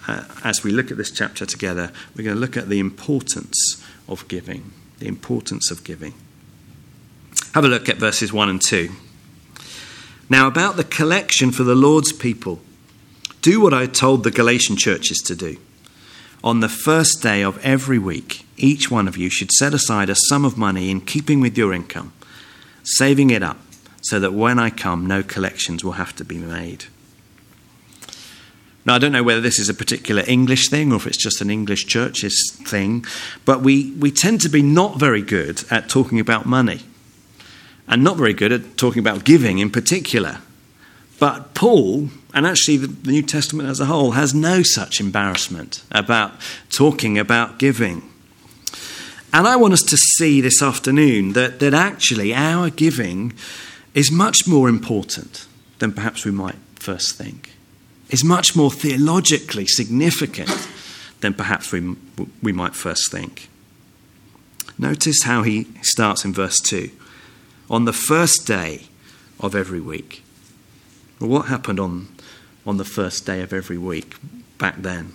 uh, 0.08 0.24
as 0.44 0.64
we 0.64 0.70
look 0.70 0.90
at 0.90 0.96
this 0.96 1.10
chapter 1.10 1.44
together, 1.44 1.92
we're 2.16 2.24
going 2.24 2.36
to 2.36 2.40
look 2.40 2.56
at 2.56 2.70
the 2.70 2.78
importance 2.78 3.84
of 4.08 4.26
giving. 4.28 4.72
The 4.98 5.08
importance 5.08 5.70
of 5.70 5.84
giving. 5.84 6.14
Have 7.52 7.66
a 7.66 7.68
look 7.68 7.90
at 7.90 7.98
verses 7.98 8.32
1 8.32 8.48
and 8.48 8.62
2. 8.62 8.88
Now, 10.30 10.46
about 10.46 10.76
the 10.76 10.84
collection 10.84 11.50
for 11.50 11.64
the 11.64 11.74
Lord's 11.74 12.14
people, 12.14 12.60
do 13.42 13.60
what 13.60 13.74
I 13.74 13.84
told 13.84 14.24
the 14.24 14.30
Galatian 14.30 14.78
churches 14.78 15.18
to 15.26 15.36
do. 15.36 15.58
On 16.42 16.60
the 16.60 16.70
first 16.70 17.20
day 17.22 17.42
of 17.42 17.62
every 17.62 17.98
week, 17.98 18.45
each 18.56 18.90
one 18.90 19.08
of 19.08 19.16
you 19.16 19.30
should 19.30 19.52
set 19.52 19.74
aside 19.74 20.10
a 20.10 20.16
sum 20.28 20.44
of 20.44 20.56
money 20.56 20.90
in 20.90 21.00
keeping 21.00 21.40
with 21.40 21.56
your 21.56 21.72
income 21.72 22.12
saving 22.86 23.30
it 23.30 23.42
up 23.42 23.58
so 24.00 24.20
that 24.20 24.32
when 24.32 24.58
I 24.58 24.70
come, 24.70 25.06
no 25.06 25.22
collections 25.22 25.84
will 25.84 25.92
have 25.92 26.14
to 26.16 26.24
be 26.24 26.38
made. 26.38 26.84
Now, 28.84 28.94
I 28.94 28.98
don't 28.98 29.10
know 29.10 29.24
whether 29.24 29.40
this 29.40 29.58
is 29.58 29.68
a 29.68 29.74
particular 29.74 30.22
English 30.28 30.68
thing 30.68 30.92
or 30.92 30.96
if 30.96 31.08
it's 31.08 31.20
just 31.20 31.40
an 31.40 31.50
English 31.50 31.86
church's 31.86 32.56
thing, 32.64 33.04
but 33.44 33.60
we, 33.60 33.90
we 33.92 34.12
tend 34.12 34.40
to 34.42 34.48
be 34.48 34.62
not 34.62 35.00
very 35.00 35.22
good 35.22 35.64
at 35.72 35.88
talking 35.88 36.20
about 36.20 36.46
money 36.46 36.82
and 37.88 38.04
not 38.04 38.16
very 38.16 38.32
good 38.32 38.52
at 38.52 38.76
talking 38.76 39.00
about 39.00 39.24
giving 39.24 39.58
in 39.58 39.70
particular. 39.70 40.38
But 41.18 41.54
Paul, 41.54 42.10
and 42.32 42.46
actually 42.46 42.76
the 42.76 43.10
New 43.10 43.22
Testament 43.22 43.68
as 43.68 43.80
a 43.80 43.86
whole, 43.86 44.12
has 44.12 44.34
no 44.34 44.62
such 44.62 45.00
embarrassment 45.00 45.82
about 45.90 46.34
talking 46.70 47.18
about 47.18 47.58
giving. 47.58 48.08
And 49.36 49.46
I 49.46 49.56
want 49.56 49.74
us 49.74 49.82
to 49.82 49.98
see 49.98 50.40
this 50.40 50.62
afternoon 50.62 51.34
that, 51.34 51.60
that 51.60 51.74
actually 51.74 52.32
our 52.32 52.70
giving 52.70 53.34
is 53.92 54.10
much 54.10 54.48
more 54.48 54.66
important 54.66 55.46
than 55.78 55.92
perhaps 55.92 56.24
we 56.24 56.30
might 56.30 56.54
first 56.76 57.16
think, 57.16 57.52
is 58.08 58.24
much 58.24 58.56
more 58.56 58.70
theologically 58.70 59.66
significant 59.66 60.66
than 61.20 61.34
perhaps 61.34 61.70
we, 61.70 61.96
we 62.42 62.50
might 62.50 62.74
first 62.74 63.12
think. 63.12 63.50
Notice 64.78 65.24
how 65.24 65.42
he 65.42 65.66
starts 65.82 66.24
in 66.24 66.32
verse 66.32 66.58
2. 66.60 66.90
On 67.68 67.84
the 67.84 67.92
first 67.92 68.46
day 68.46 68.84
of 69.38 69.54
every 69.54 69.80
week. 69.80 70.24
Well, 71.20 71.28
what 71.28 71.48
happened 71.48 71.78
on, 71.78 72.08
on 72.66 72.78
the 72.78 72.86
first 72.86 73.26
day 73.26 73.42
of 73.42 73.52
every 73.52 73.76
week 73.76 74.14
back 74.56 74.76
then? 74.78 75.12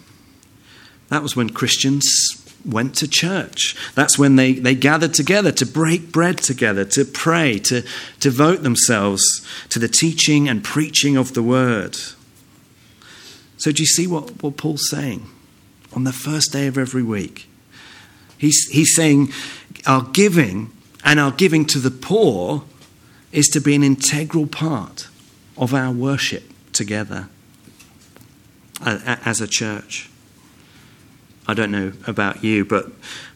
That 1.09 1.23
was 1.23 1.35
when 1.35 1.49
Christians 1.49 2.05
went 2.65 2.95
to 2.95 3.07
church. 3.07 3.75
That's 3.95 4.17
when 4.17 4.35
they, 4.35 4.53
they 4.53 4.75
gathered 4.75 5.13
together 5.13 5.51
to 5.53 5.65
break 5.65 6.11
bread 6.11 6.37
together, 6.37 6.85
to 6.85 7.05
pray, 7.05 7.59
to 7.59 7.83
devote 8.19 8.63
themselves 8.63 9.23
to 9.69 9.79
the 9.79 9.87
teaching 9.87 10.47
and 10.47 10.63
preaching 10.63 11.17
of 11.17 11.33
the 11.33 11.43
word. 11.43 11.97
So, 13.57 13.71
do 13.71 13.81
you 13.81 13.87
see 13.87 14.07
what, 14.07 14.41
what 14.43 14.57
Paul's 14.57 14.89
saying? 14.89 15.27
On 15.93 16.03
the 16.03 16.13
first 16.13 16.51
day 16.51 16.67
of 16.67 16.77
every 16.77 17.03
week, 17.03 17.47
he's, 18.37 18.67
he's 18.71 18.95
saying 18.95 19.31
our 19.85 20.03
giving 20.03 20.71
and 21.03 21.19
our 21.19 21.31
giving 21.31 21.65
to 21.65 21.79
the 21.79 21.91
poor 21.91 22.63
is 23.31 23.47
to 23.49 23.59
be 23.59 23.75
an 23.75 23.83
integral 23.83 24.47
part 24.47 25.07
of 25.57 25.73
our 25.73 25.91
worship 25.91 26.43
together 26.73 27.27
as 28.83 29.41
a 29.41 29.47
church. 29.47 30.10
I 31.51 31.53
don't 31.53 31.71
know 31.71 31.91
about 32.07 32.45
you, 32.45 32.63
but, 32.63 32.85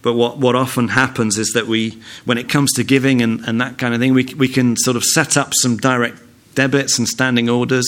but 0.02 0.14
what, 0.14 0.38
what 0.38 0.56
often 0.56 0.88
happens 0.88 1.38
is 1.38 1.52
that 1.52 1.68
we, 1.68 2.02
when 2.24 2.38
it 2.38 2.48
comes 2.48 2.72
to 2.74 2.84
giving 2.86 3.22
and, 3.22 3.42
and 3.42 3.60
that 3.60 3.78
kind 3.78 3.94
of 3.94 4.00
thing, 4.00 4.14
we, 4.14 4.24
we 4.38 4.48
can 4.48 4.78
sort 4.78 4.96
of 4.96 5.04
set 5.04 5.36
up 5.36 5.54
some 5.54 5.76
direct 5.76 6.20
debits 6.56 6.98
and 6.98 7.10
standing 7.10 7.50
orders 7.50 7.86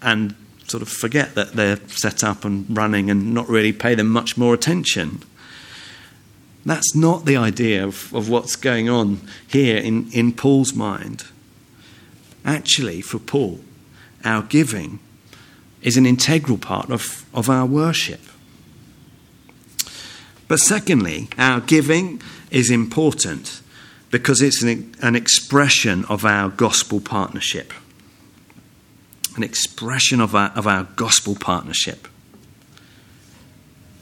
and 0.00 0.36
sort 0.68 0.80
of 0.80 0.88
forget 0.88 1.34
that 1.34 1.54
they're 1.54 1.80
set 1.88 2.22
up 2.22 2.44
and 2.44 2.64
running 2.76 3.10
and 3.10 3.34
not 3.34 3.48
really 3.48 3.72
pay 3.72 3.96
them 3.96 4.08
much 4.10 4.36
more 4.36 4.54
attention. 4.54 5.20
That's 6.64 6.94
not 6.94 7.24
the 7.24 7.36
idea 7.36 7.84
of, 7.84 8.14
of 8.14 8.28
what's 8.28 8.54
going 8.54 8.88
on 8.88 9.22
here 9.48 9.78
in, 9.78 10.08
in 10.12 10.32
Paul's 10.32 10.72
mind. 10.72 11.24
Actually, 12.44 13.00
for 13.00 13.18
Paul, 13.18 13.58
our 14.24 14.42
giving 14.42 15.00
is 15.82 15.96
an 15.96 16.06
integral 16.06 16.58
part 16.58 16.92
of, 16.92 17.26
of 17.34 17.50
our 17.50 17.66
worship. 17.66 18.20
But 20.48 20.58
secondly, 20.58 21.28
our 21.38 21.60
giving 21.60 22.20
is 22.50 22.70
important 22.70 23.60
because 24.10 24.42
it's 24.42 24.62
an, 24.62 24.94
an 25.02 25.16
expression 25.16 26.04
of 26.04 26.24
our 26.24 26.48
gospel 26.48 27.00
partnership. 27.00 27.72
An 29.36 29.42
expression 29.42 30.20
of 30.20 30.34
our, 30.34 30.50
of 30.50 30.66
our 30.66 30.84
gospel 30.96 31.34
partnership. 31.34 32.06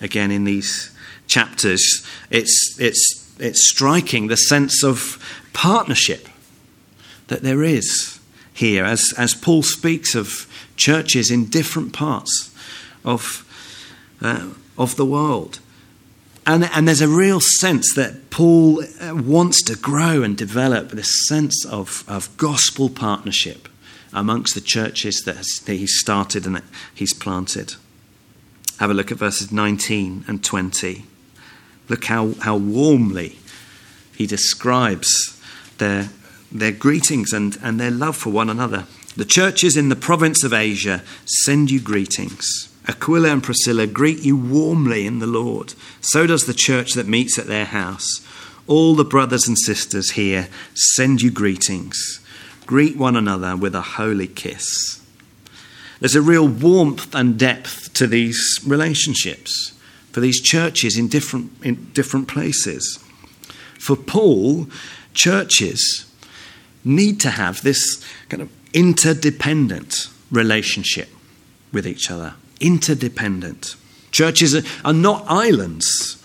Again, 0.00 0.30
in 0.30 0.44
these 0.44 0.90
chapters, 1.26 2.06
it's, 2.28 2.76
it's, 2.78 3.34
it's 3.38 3.70
striking 3.70 4.26
the 4.26 4.36
sense 4.36 4.84
of 4.84 5.18
partnership 5.52 6.28
that 7.28 7.42
there 7.42 7.62
is 7.62 8.20
here 8.52 8.84
as, 8.84 9.14
as 9.16 9.32
Paul 9.32 9.62
speaks 9.62 10.14
of 10.14 10.46
churches 10.76 11.30
in 11.30 11.46
different 11.46 11.92
parts 11.92 12.54
of, 13.04 13.48
uh, 14.20 14.50
of 14.76 14.96
the 14.96 15.06
world. 15.06 15.60
And, 16.44 16.64
and 16.64 16.88
there's 16.88 17.00
a 17.00 17.08
real 17.08 17.40
sense 17.40 17.94
that 17.94 18.30
Paul 18.30 18.82
uh, 18.82 19.14
wants 19.14 19.62
to 19.64 19.76
grow 19.76 20.22
and 20.22 20.36
develop 20.36 20.90
this 20.90 21.28
sense 21.28 21.64
of, 21.64 22.04
of 22.08 22.36
gospel 22.36 22.88
partnership 22.88 23.68
amongst 24.12 24.54
the 24.54 24.60
churches 24.60 25.22
that, 25.24 25.36
has, 25.36 25.62
that 25.66 25.74
he's 25.74 26.00
started 26.00 26.44
and 26.44 26.56
that 26.56 26.64
he's 26.94 27.14
planted. 27.14 27.76
Have 28.80 28.90
a 28.90 28.94
look 28.94 29.12
at 29.12 29.18
verses 29.18 29.52
19 29.52 30.24
and 30.26 30.42
20. 30.42 31.04
Look 31.88 32.04
how, 32.06 32.32
how 32.40 32.56
warmly 32.56 33.38
he 34.16 34.26
describes 34.26 35.40
their, 35.78 36.10
their 36.50 36.72
greetings 36.72 37.32
and, 37.32 37.56
and 37.62 37.78
their 37.78 37.90
love 37.90 38.16
for 38.16 38.30
one 38.30 38.50
another. 38.50 38.86
The 39.16 39.24
churches 39.24 39.76
in 39.76 39.90
the 39.90 39.96
province 39.96 40.42
of 40.42 40.52
Asia 40.52 41.02
send 41.24 41.70
you 41.70 41.80
greetings. 41.80 42.71
Aquila 42.88 43.30
and 43.30 43.42
Priscilla 43.42 43.86
greet 43.86 44.20
you 44.20 44.36
warmly 44.36 45.06
in 45.06 45.20
the 45.20 45.26
Lord. 45.26 45.74
So 46.00 46.26
does 46.26 46.46
the 46.46 46.54
church 46.54 46.94
that 46.94 47.06
meets 47.06 47.38
at 47.38 47.46
their 47.46 47.66
house. 47.66 48.26
All 48.66 48.94
the 48.94 49.04
brothers 49.04 49.46
and 49.46 49.58
sisters 49.58 50.12
here 50.12 50.48
send 50.74 51.22
you 51.22 51.30
greetings. 51.30 52.20
Greet 52.66 52.96
one 52.96 53.16
another 53.16 53.56
with 53.56 53.74
a 53.74 53.82
holy 53.82 54.26
kiss. 54.26 55.00
There's 56.00 56.16
a 56.16 56.22
real 56.22 56.48
warmth 56.48 57.14
and 57.14 57.38
depth 57.38 57.92
to 57.94 58.06
these 58.06 58.58
relationships 58.66 59.72
for 60.10 60.20
these 60.20 60.40
churches 60.40 60.98
in 60.98 61.08
different, 61.08 61.52
in 61.62 61.90
different 61.92 62.28
places. 62.28 62.98
For 63.78 63.96
Paul, 63.96 64.68
churches 65.14 66.06
need 66.84 67.20
to 67.20 67.30
have 67.30 67.62
this 67.62 68.04
kind 68.28 68.42
of 68.42 68.50
interdependent 68.72 70.08
relationship 70.30 71.08
with 71.72 71.86
each 71.86 72.10
other 72.10 72.34
interdependent. 72.62 73.76
Churches 74.10 74.66
are 74.84 74.92
not 74.92 75.24
islands 75.28 76.22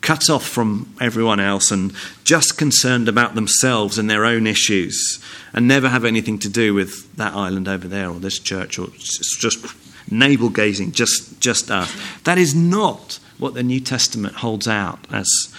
cut 0.00 0.30
off 0.30 0.46
from 0.46 0.94
everyone 1.00 1.40
else 1.40 1.70
and 1.70 1.92
just 2.24 2.56
concerned 2.56 3.08
about 3.08 3.34
themselves 3.34 3.98
and 3.98 4.08
their 4.08 4.24
own 4.24 4.46
issues 4.46 5.22
and 5.52 5.68
never 5.68 5.88
have 5.88 6.04
anything 6.04 6.38
to 6.38 6.48
do 6.48 6.72
with 6.72 7.14
that 7.16 7.34
island 7.34 7.68
over 7.68 7.86
there 7.86 8.08
or 8.08 8.18
this 8.18 8.38
church 8.38 8.78
or 8.78 8.88
just 8.96 9.66
navel 10.10 10.48
gazing, 10.48 10.92
just, 10.92 11.40
just 11.40 11.70
us. 11.70 11.94
That 12.24 12.38
is 12.38 12.54
not 12.54 13.18
what 13.38 13.54
the 13.54 13.62
New 13.62 13.80
Testament 13.80 14.36
holds 14.36 14.66
out 14.66 14.98
as 15.12 15.54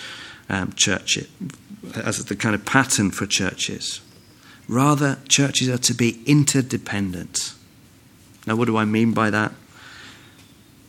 um, 0.50 0.74
church, 0.74 1.20
as 1.96 2.26
the 2.26 2.36
kind 2.36 2.56
of 2.56 2.66
pattern 2.66 3.12
for 3.12 3.26
churches. 3.26 4.02
Rather, 4.68 5.20
churches 5.28 5.70
are 5.70 5.78
to 5.78 5.94
be 5.94 6.22
interdependent. 6.26 7.54
Now, 8.48 8.56
what 8.56 8.66
do 8.66 8.78
I 8.78 8.86
mean 8.86 9.14
by 9.14 9.30
that? 9.30 9.52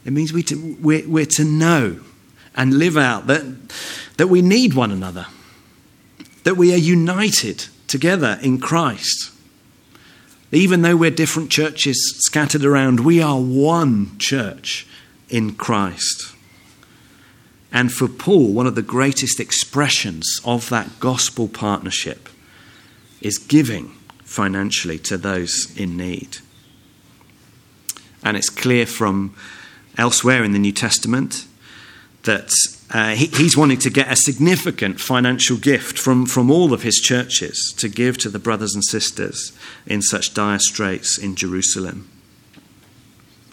It 0.05 0.13
means 0.13 0.33
we 0.33 0.43
to, 0.45 0.77
we're, 0.81 1.09
we're 1.09 1.27
to 1.27 1.45
know 1.45 2.01
and 2.55 2.79
live 2.79 2.97
out 2.97 3.27
that, 3.29 3.45
that 4.17 4.29
we 4.29 4.43
need 4.43 4.75
one 4.75 4.91
another, 4.91 5.27
that 6.45 6.57
we 6.57 6.73
are 6.75 6.79
united 6.79 7.67
together 7.87 8.39
in 8.43 8.59
Christ. 8.59 9.31
Even 10.51 10.83
though 10.83 10.97
we're 10.97 11.11
different 11.11 11.51
churches 11.51 12.21
scattered 12.27 12.65
around, 12.65 13.01
we 13.01 13.23
are 13.23 13.41
one 13.41 14.19
church 14.19 14.87
in 15.31 15.55
Christ. 15.55 16.35
And 17.73 17.91
for 17.91 18.07
Paul, 18.07 18.53
one 18.53 18.67
of 18.67 18.75
the 18.75 18.83
greatest 18.83 19.41
expressions 19.41 20.41
of 20.45 20.69
that 20.69 21.01
gospel 21.01 21.49
partnership 21.49 22.29
is 23.23 23.39
giving 23.39 23.93
financially 24.25 24.99
to 24.99 25.17
those 25.17 25.75
in 25.77 25.97
need. 25.97 26.39
And 28.23 28.37
it's 28.37 28.51
clear 28.51 28.85
from 28.85 29.35
elsewhere 29.99 30.45
in 30.45 30.53
the 30.53 30.59
New 30.59 30.73
Testament 30.73 31.47
that 32.25 32.51
uh, 32.91 33.15
he, 33.15 33.27
he's 33.27 33.57
wanting 33.57 33.79
to 33.79 33.91
get 33.91 34.11
a 34.11 34.17
significant 34.17 35.01
financial 35.01 35.57
gift 35.57 35.99
from, 35.99 36.27
from 36.27 36.51
all 36.51 36.73
of 36.73 36.83
his 36.83 36.97
churches 36.97 37.75
to 37.79 37.89
give 37.89 38.19
to 38.19 38.29
the 38.29 38.39
brothers 38.39 38.75
and 38.75 38.85
sisters 38.85 39.53
in 39.87 40.03
such 40.03 40.35
dire 40.35 40.59
straits 40.59 41.19
in 41.19 41.35
Jerusalem. 41.35 42.09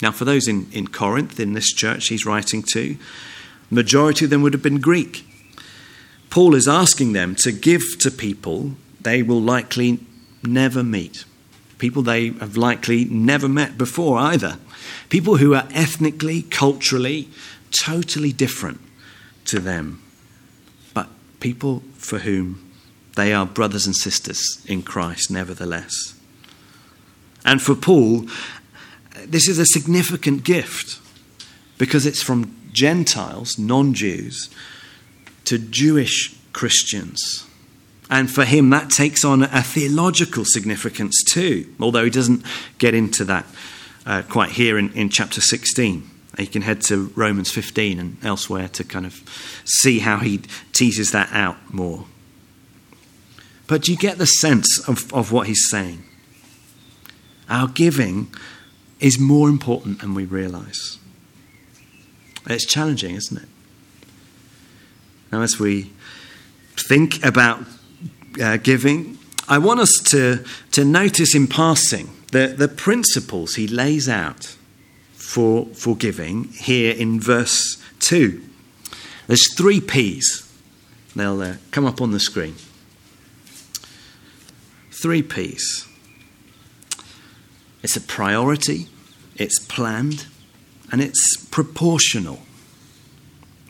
Now, 0.02 0.12
for 0.12 0.26
those 0.26 0.48
in, 0.48 0.68
in 0.72 0.88
Corinth, 0.88 1.40
in 1.40 1.54
this 1.54 1.74
church 1.74 2.08
he's 2.08 2.26
writing 2.26 2.64
to, 2.74 2.98
majority 3.70 4.26
of 4.26 4.32
them 4.32 4.42
would 4.42 4.54
have 4.54 4.64
been 4.64 4.80
Greek. 4.80 5.26
Paul 6.30 6.54
is 6.54 6.68
asking 6.68 7.14
them 7.14 7.36
to 7.40 7.52
give 7.52 7.98
to 8.00 8.12
people 8.12 8.74
they 9.02 9.24
will 9.24 9.42
likely 9.42 10.00
never 10.44 10.84
meet, 10.84 11.26
people 11.78 12.02
they 12.02 12.28
have 12.28 12.58
likely 12.58 13.06
never 13.06 13.50
met 13.50 13.78
before 13.78 14.20
either. 14.20 14.58
People 15.10 15.38
who 15.38 15.54
are 15.54 15.68
ethnically, 15.72 16.44
culturally, 16.44 17.30
totally 17.72 18.32
different 18.32 18.82
to 19.46 19.60
them, 19.60 20.02
but 20.94 21.10
people 21.40 21.84
for 21.96 22.20
whom 22.20 22.72
they 23.16 23.34
are 23.34 23.46
brothers 23.46 23.86
and 23.86 23.96
sisters 23.96 24.64
in 24.68 24.84
Christ, 24.84 25.32
nevertheless. 25.32 26.14
And 27.44 27.62
for 27.62 27.76
Paul, 27.76 28.28
this 29.26 29.48
is 29.48 29.60
a 29.60 29.66
significant 29.66 30.44
gift 30.44 31.00
because 31.78 32.06
it's 32.06 32.22
from 32.22 32.56
Gentiles, 32.72 33.58
non 33.58 33.94
Jews, 33.94 34.50
to 35.46 35.58
Jewish 35.58 36.36
Christians. 36.54 37.46
And 38.10 38.30
for 38.30 38.44
him, 38.44 38.70
that 38.72 38.90
takes 38.90 39.24
on 39.24 39.44
a 39.44 39.62
theological 39.62 40.44
significance 40.46 41.24
too, 41.24 41.74
although 41.80 42.04
he 42.04 42.10
doesn't 42.10 42.44
get 42.78 42.94
into 42.94 43.24
that 43.26 43.46
uh, 44.10 44.24
quite 44.24 44.50
here 44.50 44.80
in, 44.80 44.92
in 44.94 45.08
chapter 45.10 45.40
16. 45.40 46.10
You 46.40 46.48
can 46.48 46.64
head 46.64 46.82
to 46.84 47.12
Romans 47.16 47.52
15 47.52 48.00
and 48.00 48.18
elsewhere 48.26 48.68
to 48.70 48.84
kind 48.84 49.06
of 49.06 49.22
see 49.66 50.00
how 50.00 50.18
he 50.18 50.42
teases 50.74 51.12
that 51.12 51.30
out 51.32 51.58
more. 51.72 52.06
But 53.68 53.88
you 53.88 53.96
get 53.96 54.18
the 54.18 54.26
sense 54.26 54.82
of, 54.88 55.14
of 55.14 55.32
what 55.32 55.48
he's 55.48 55.70
saying. 55.70 56.04
Our 57.50 57.68
giving 57.68 58.34
is 59.00 59.20
more 59.20 59.48
important 59.48 60.00
than 60.00 60.16
we 60.16 60.26
realize. 60.26 60.98
It's 62.48 62.66
challenging, 62.66 63.16
isn't 63.16 63.38
it? 63.38 63.50
Now, 65.32 65.42
as 65.42 65.60
we 65.60 65.92
think 66.76 67.24
about 67.24 67.64
uh, 68.42 68.58
giving, 68.58 69.20
I 69.48 69.60
want 69.60 69.82
us 69.82 69.92
to, 70.06 70.44
to 70.72 70.84
notice 70.84 71.36
in 71.36 71.46
passing 71.46 72.10
the, 72.32 72.54
the 72.58 72.68
principles 72.68 73.56
he 73.56 73.68
lays 73.68 74.08
out 74.08 74.56
for, 75.14 75.66
for 75.68 75.96
giving 75.96 76.46
here 76.46 76.94
in 76.94 77.20
verse 77.20 77.82
2. 78.00 78.44
There's 79.28 79.54
three 79.54 79.80
P's. 79.80 80.46
They'll 81.16 81.42
uh, 81.42 81.54
come 81.72 81.86
up 81.86 82.02
on 82.02 82.12
the 82.12 82.20
screen. 82.20 82.56
Three 84.92 85.22
P's. 85.22 85.88
It's 87.82 87.96
a 87.96 88.02
priority, 88.02 88.88
it's 89.36 89.60
planned, 89.60 90.26
and 90.92 91.02
it's 91.02 91.38
proportional. 91.50 92.40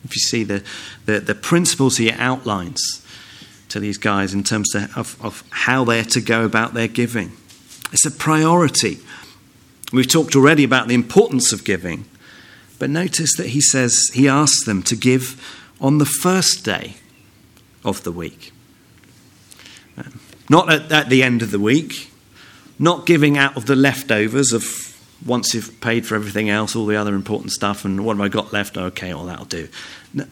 If 0.04 0.16
you 0.16 0.22
see 0.22 0.44
the, 0.44 0.63
the, 1.06 1.20
the 1.20 1.36
principles 1.36 1.98
he 1.98 2.12
outlines 2.12 3.06
to 3.68 3.80
these 3.80 3.98
guys 3.98 4.34
in 4.34 4.44
terms 4.44 4.74
of, 4.74 5.18
of 5.24 5.44
how 5.51 5.84
they're 5.84 6.04
to 6.06 6.22
go 6.22 6.44
about 6.44 6.74
their 6.74 6.88
giving, 6.88 7.34
it's 7.91 8.05
a 8.05 8.12
priority. 8.12 9.00
We've 9.91 10.08
talked 10.08 10.36
already 10.36 10.63
about 10.63 10.88
the 10.88 10.96
importance 10.96 11.51
of 11.51 11.63
giving, 11.63 12.05
but 12.77 12.89
notice 12.89 13.36
that 13.38 13.48
he 13.48 13.62
says 13.62 14.10
he 14.13 14.27
asks 14.27 14.65
them 14.65 14.84
to 14.84 14.96
give 14.96 15.41
on 15.81 15.98
the 15.98 16.05
first 16.05 16.63
day 16.63 16.96
of 17.84 18.03
the 18.03 18.12
week. 18.12 18.51
Not 20.50 20.72
at, 20.72 20.91
at 20.91 21.10
the 21.10 21.24
end 21.24 21.41
of 21.41 21.51
the 21.51 21.60
week, 21.60 22.12
not 22.77 23.05
giving 23.05 23.38
out 23.38 23.58
of 23.58 23.65
the 23.65 23.75
leftovers 23.75 24.53
of 24.53 24.63
once 25.25 25.53
you've 25.53 25.79
paid 25.81 26.05
for 26.05 26.15
everything 26.15 26.50
else, 26.50 26.75
all 26.75 26.86
the 26.86 26.96
other 26.96 27.13
important 27.13 27.51
stuff, 27.51 27.84
and 27.84 28.05
what 28.05 28.15
have 28.15 28.25
I 28.25 28.29
got 28.29 28.53
left? 28.53 28.77
Okay, 28.77 29.13
well, 29.13 29.25
that'll 29.25 29.46
do. 29.46 29.67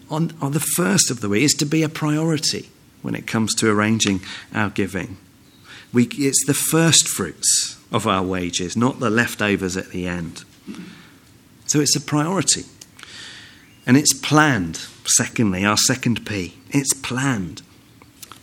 On, 0.10 0.34
on 0.42 0.54
the 0.54 0.60
first 0.60 1.12
of 1.12 1.20
the 1.20 1.30
week 1.30 1.44
is 1.44 1.54
to 1.56 1.66
be 1.66 1.84
a 1.84 1.90
priority 1.90 2.70
when 3.02 3.16
it 3.16 3.28
comes 3.28 3.54
to 3.56 3.70
arranging 3.70 4.22
our 4.54 4.70
giving. 4.70 5.18
We, 5.94 6.08
it's 6.13 6.46
the 6.46 6.53
first 6.53 7.08
fruits 7.08 7.79
of 7.91 8.06
our 8.06 8.24
wages, 8.24 8.75
not 8.75 9.00
the 9.00 9.10
leftovers 9.10 9.77
at 9.77 9.89
the 9.89 10.08
end. 10.08 10.44
So 11.65 11.79
it's 11.79 11.96
a 11.96 12.01
priority. 12.01 12.63
And 13.86 13.96
it's 13.96 14.13
planned, 14.13 14.77
secondly, 15.06 15.63
our 15.65 15.77
second 15.77 16.25
P. 16.25 16.58
It's 16.72 16.94
planned. 16.94 17.62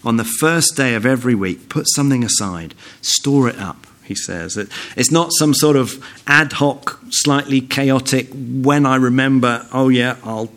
On 0.04 0.16
the 0.16 0.24
first 0.24 0.76
day 0.76 0.94
of 0.94 1.06
every 1.06 1.34
week, 1.34 1.68
put 1.68 1.86
something 1.94 2.24
aside, 2.24 2.74
store 3.00 3.48
it 3.48 3.58
up, 3.58 3.86
he 4.02 4.14
says. 4.14 4.56
It's 4.96 5.10
not 5.10 5.30
some 5.38 5.54
sort 5.54 5.76
of 5.76 6.04
ad 6.26 6.54
hoc, 6.54 7.00
slightly 7.10 7.60
chaotic, 7.60 8.28
when 8.32 8.84
I 8.86 8.96
remember, 8.96 9.66
oh 9.72 9.88
yeah, 9.88 10.16
I'll. 10.22 10.50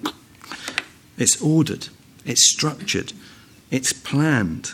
It's 1.18 1.42
ordered, 1.42 1.88
it's 2.26 2.52
structured, 2.52 3.14
it's 3.72 3.92
planned. 3.92 4.72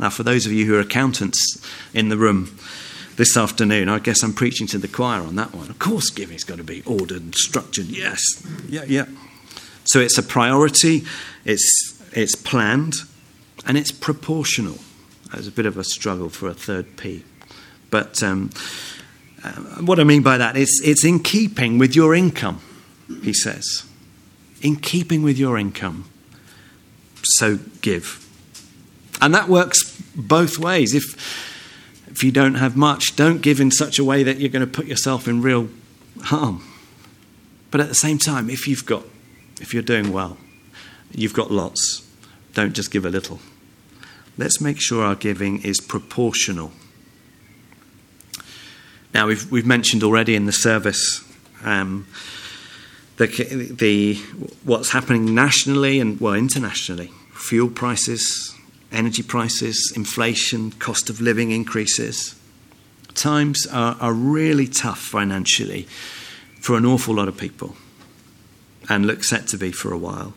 Now, 0.00 0.08
for 0.08 0.22
those 0.22 0.46
of 0.46 0.52
you 0.52 0.64
who 0.64 0.74
are 0.74 0.80
accountants 0.80 1.62
in 1.92 2.08
the 2.08 2.16
room 2.16 2.56
this 3.16 3.36
afternoon, 3.36 3.90
I 3.90 3.98
guess 3.98 4.22
I'm 4.22 4.32
preaching 4.32 4.66
to 4.68 4.78
the 4.78 4.88
choir 4.88 5.20
on 5.20 5.36
that 5.36 5.54
one. 5.54 5.68
Of 5.68 5.78
course, 5.78 6.08
giving's 6.08 6.42
got 6.42 6.56
to 6.56 6.64
be 6.64 6.82
ordered 6.86 7.20
and 7.20 7.34
structured. 7.34 7.84
Yes, 7.84 8.22
yeah, 8.66 8.84
yeah. 8.86 9.04
So 9.84 10.00
it's 10.00 10.16
a 10.16 10.22
priority, 10.22 11.04
it's, 11.44 12.02
it's 12.12 12.34
planned, 12.34 12.94
and 13.66 13.76
it's 13.76 13.92
proportional. 13.92 14.78
There's 15.32 15.46
a 15.46 15.52
bit 15.52 15.66
of 15.66 15.76
a 15.76 15.84
struggle 15.84 16.30
for 16.30 16.48
a 16.48 16.54
third 16.54 16.96
P. 16.96 17.24
But 17.90 18.22
um, 18.22 18.50
uh, 19.44 19.50
what 19.82 20.00
I 20.00 20.04
mean 20.04 20.22
by 20.22 20.38
that 20.38 20.56
is 20.56 20.80
it's 20.82 21.04
in 21.04 21.20
keeping 21.20 21.76
with 21.76 21.94
your 21.94 22.14
income, 22.14 22.62
he 23.22 23.34
says. 23.34 23.84
In 24.62 24.76
keeping 24.76 25.22
with 25.22 25.36
your 25.36 25.58
income. 25.58 26.06
So 27.22 27.58
give. 27.82 28.26
And 29.20 29.34
that 29.34 29.48
works 29.48 29.89
both 30.14 30.58
ways. 30.58 30.94
If, 30.94 31.04
if 32.08 32.24
you 32.24 32.32
don't 32.32 32.54
have 32.54 32.76
much, 32.76 33.16
don't 33.16 33.40
give 33.40 33.60
in 33.60 33.70
such 33.70 33.98
a 33.98 34.04
way 34.04 34.22
that 34.22 34.38
you're 34.38 34.50
going 34.50 34.66
to 34.66 34.70
put 34.70 34.86
yourself 34.86 35.28
in 35.28 35.42
real 35.42 35.68
harm. 36.22 36.64
But 37.70 37.80
at 37.80 37.88
the 37.88 37.94
same 37.94 38.18
time, 38.18 38.50
if 38.50 38.66
you've 38.66 38.86
got, 38.86 39.04
if 39.60 39.72
you're 39.72 39.82
doing 39.82 40.12
well, 40.12 40.36
you've 41.12 41.34
got 41.34 41.50
lots, 41.50 42.06
don't 42.54 42.74
just 42.74 42.90
give 42.90 43.04
a 43.04 43.10
little. 43.10 43.40
Let's 44.36 44.60
make 44.60 44.80
sure 44.80 45.04
our 45.04 45.14
giving 45.14 45.62
is 45.62 45.80
proportional. 45.80 46.72
Now, 49.12 49.26
we've, 49.26 49.50
we've 49.50 49.66
mentioned 49.66 50.02
already 50.02 50.34
in 50.34 50.46
the 50.46 50.52
service 50.52 51.24
um, 51.64 52.06
the, 53.16 53.26
the, 53.76 54.14
what's 54.64 54.92
happening 54.92 55.34
nationally 55.34 56.00
and, 56.00 56.18
well, 56.20 56.34
internationally. 56.34 57.10
Fuel 57.34 57.68
prices, 57.68 58.54
energy 58.92 59.22
prices, 59.22 59.92
inflation, 59.94 60.72
cost 60.72 61.10
of 61.10 61.20
living 61.20 61.50
increases. 61.50 62.34
Times 63.14 63.66
are, 63.66 63.96
are 64.00 64.12
really 64.12 64.66
tough 64.66 65.00
financially 65.00 65.86
for 66.60 66.76
an 66.76 66.84
awful 66.84 67.14
lot 67.14 67.28
of 67.28 67.36
people 67.36 67.76
and 68.88 69.06
look 69.06 69.24
set 69.24 69.46
to 69.48 69.56
be 69.56 69.72
for 69.72 69.92
a 69.92 69.98
while. 69.98 70.34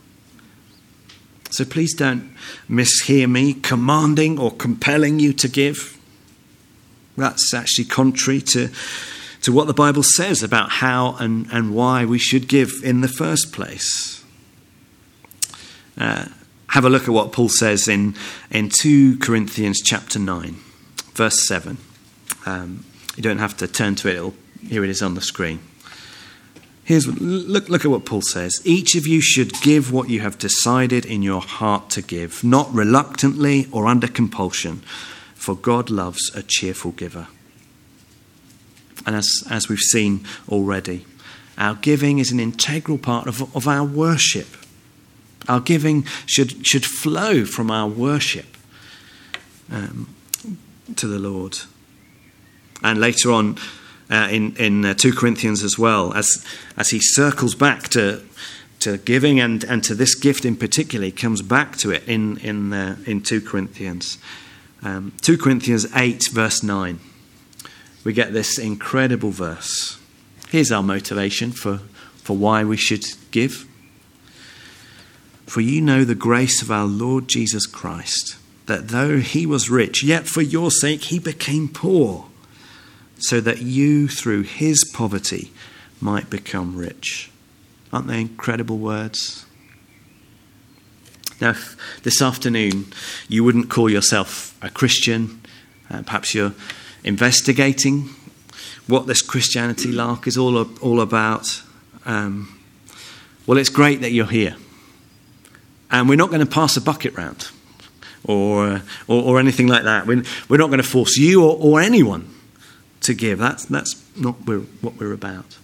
So 1.50 1.66
please 1.66 1.94
don't 1.94 2.34
mishear 2.70 3.30
me 3.30 3.54
commanding 3.54 4.39
or 4.39 4.52
compelling 4.52 5.20
you 5.20 5.34
to 5.34 5.48
give. 5.48 6.00
That's 7.16 7.54
actually 7.54 7.86
contrary 7.86 8.42
to, 8.42 8.70
to 9.44 9.52
what 9.52 9.68
the 9.68 9.74
Bible 9.74 10.02
says 10.02 10.42
about 10.42 10.72
how 10.72 11.16
and, 11.20 11.48
and 11.52 11.76
why 11.76 12.06
we 12.06 12.18
should 12.18 12.48
give 12.48 12.72
in 12.84 13.02
the 13.02 13.08
first 13.08 13.54
place. 13.54 14.24
Uh, 15.96 16.26
have 16.74 16.86
a 16.86 16.90
look 16.90 17.04
at 17.04 17.10
what 17.10 17.32
Paul 17.32 17.50
says 17.50 17.88
in, 17.88 18.16
in 18.50 18.68
2 18.68 19.20
Corinthians 19.20 19.80
chapter 19.80 20.18
9, 20.18 20.56
verse 21.14 21.48
7. 21.48 21.78
Um, 22.48 22.84
you 23.16 23.22
don't 23.22 23.38
have 23.38 23.56
to 23.58 23.68
turn 23.68 23.94
to 23.98 24.08
it, 24.08 24.16
It'll, 24.16 24.34
here 24.68 24.84
it 24.84 24.90
is 24.90 25.04
on 25.04 25.14
the 25.14 25.22
screen. 25.22 25.60
Here's 26.84 27.06
look, 27.06 27.70
look 27.70 27.86
at 27.86 27.92
what 27.92 28.06
Paul 28.06 28.24
says. 28.24 28.60
Each 28.66 28.96
of 28.96 29.06
you 29.06 29.22
should 29.22 29.54
give 29.62 29.94
what 29.94 30.10
you 30.10 30.22
have 30.22 30.40
decided 30.40 31.06
in 31.06 31.22
your 31.22 31.42
heart 31.42 31.92
to 31.92 32.02
give, 32.02 32.44
not 32.44 32.74
reluctantly 32.74 33.68
or 33.72 33.86
under 33.86 34.08
compulsion, 34.08 34.82
for 35.36 35.56
God 35.56 35.92
loves 35.92 36.32
a 36.34 36.42
cheerful 36.42 36.94
giver. 36.94 37.28
And 39.06 39.16
as, 39.16 39.30
as 39.48 39.70
we've 39.70 39.78
seen 39.78 40.26
already, 40.50 41.06
our 41.56 41.76
giving 41.76 42.18
is 42.18 42.32
an 42.32 42.40
integral 42.40 42.98
part 42.98 43.28
of, 43.28 43.56
of 43.56 43.68
our 43.68 43.86
worship. 43.86 44.48
Our 45.47 45.60
giving 45.60 46.03
should, 46.25 46.65
should 46.65 46.86
flow 46.86 47.45
from 47.45 47.69
our 47.69 47.88
worship 47.88 48.58
um, 49.71 50.13
to 50.95 51.08
the 51.08 51.19
Lord. 51.19 51.60
And 52.84 52.99
later 52.99 53.32
on 53.32 53.58
uh, 54.10 54.27
in, 54.29 54.56
in 54.58 54.86
uh, 54.86 54.93
2 54.93 55.13
Corinthians 55.13 55.63
as 55.63 55.77
well, 55.77 56.13
as, 56.13 56.45
as 56.77 56.89
he 56.89 56.99
circles 57.01 57.56
back 57.56 57.89
to, 57.89 58.21
to 58.79 58.97
giving 58.97 59.39
and, 59.39 59.63
and 59.63 59.84
to 59.86 59.95
this 59.95 60.15
gift 60.15 60.45
in 60.45 60.56
particular, 60.56 61.06
he 61.06 61.12
comes 61.12 61.41
back 61.41 61.77
to 61.77 61.91
it 61.91 62.08
in, 62.08 62.38
in, 62.38 62.73
uh, 62.73 62.97
in 63.06 63.21
2 63.21 63.41
Corinthians. 63.41 64.17
Um, 64.82 65.13
2 65.21 65.38
Corinthians 65.38 65.88
8, 65.95 66.29
verse 66.32 66.62
9. 66.62 66.99
We 68.03 68.12
get 68.12 68.34
this 68.34 68.58
incredible 68.58 69.32
verse. 69.32 69.97
Here's 70.49 70.71
our 70.71 70.84
motivation 70.84 71.51
for, 71.51 71.77
for 72.17 72.36
why 72.36 72.65
we 72.65 72.75
should 72.75 73.06
give. 73.32 73.65
For 75.54 75.62
you 75.62 75.82
know 75.82 76.04
the 76.04 76.16
grace 76.16 76.63
of 76.63 76.72
our 76.72 76.88
Lord 76.88 77.28
Jesus 77.28 77.68
Christ, 77.68 78.38
that 78.66 78.88
though 78.88 79.20
he 79.20 79.46
was 79.46 79.70
rich, 79.70 80.04
yet 80.04 80.26
for 80.26 80.42
your 80.42 80.72
sake 80.72 81.04
he 81.04 81.20
became 81.20 81.70
poor, 81.70 82.26
so 83.20 83.39
that 83.39 83.62
you 83.62 84.08
through 84.08 84.42
his 84.42 84.84
poverty 84.84 85.52
might 86.02 86.28
become 86.32 86.76
rich. 86.76 87.30
Aren't 87.92 88.08
they 88.08 88.20
incredible 88.20 88.80
words? 88.80 89.46
Now, 91.39 91.54
this 92.02 92.20
afternoon 92.20 92.92
you 93.28 93.44
wouldn't 93.44 93.70
call 93.70 93.92
yourself 93.92 94.58
a 94.60 94.72
Christian, 94.72 95.39
uh, 95.88 96.02
perhaps 96.02 96.34
you're 96.34 96.56
investigating 97.04 98.10
what 98.88 99.06
this 99.06 99.22
Christianity 99.22 99.92
lark 99.92 100.26
is 100.26 100.36
all, 100.36 100.58
all 100.80 101.00
about, 101.00 101.62
um, 102.08 102.60
well, 103.46 103.60
it's 103.60 103.70
great 103.70 104.02
that 104.02 104.13
you're 104.13 104.26
here. 104.26 104.56
And 105.93 106.10
we're 106.10 106.15
not 106.15 106.32
going 106.32 106.39
to 106.39 106.51
pass 106.51 106.75
a 106.75 106.82
bucket 106.82 107.15
round 107.15 107.49
or, 108.23 108.82
or, 109.08 109.23
or, 109.23 109.39
anything 109.39 109.67
like 109.67 109.84
that. 109.84 110.08
We're, 110.08 110.23
we're 110.49 110.58
not 110.58 110.67
going 110.67 110.82
to 110.82 110.88
force 110.88 111.17
you 111.17 111.43
or, 111.43 111.56
or 111.60 111.82
anyone 111.82 112.34
to 113.01 113.13
give. 113.13 113.38
That's, 113.38 113.65
that's 113.65 114.03
not 114.17 114.36
what 114.47 114.95
we're 114.95 115.13
about. 115.13 115.58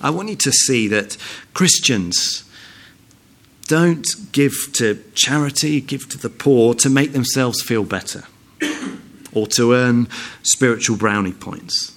I 0.00 0.10
want 0.10 0.28
you 0.28 0.36
to 0.36 0.52
see 0.52 0.86
that 0.88 1.16
Christians 1.52 2.48
don't 3.66 4.06
give 4.30 4.52
to 4.74 5.02
charity, 5.14 5.80
give 5.80 6.08
to 6.10 6.18
the 6.18 6.30
poor 6.30 6.74
to 6.74 6.88
make 6.88 7.12
themselves 7.12 7.60
feel 7.60 7.82
better 7.82 8.22
or 9.32 9.48
to 9.48 9.72
earn 9.72 10.06
spiritual 10.44 10.96
brownie 10.96 11.32
points. 11.32 11.92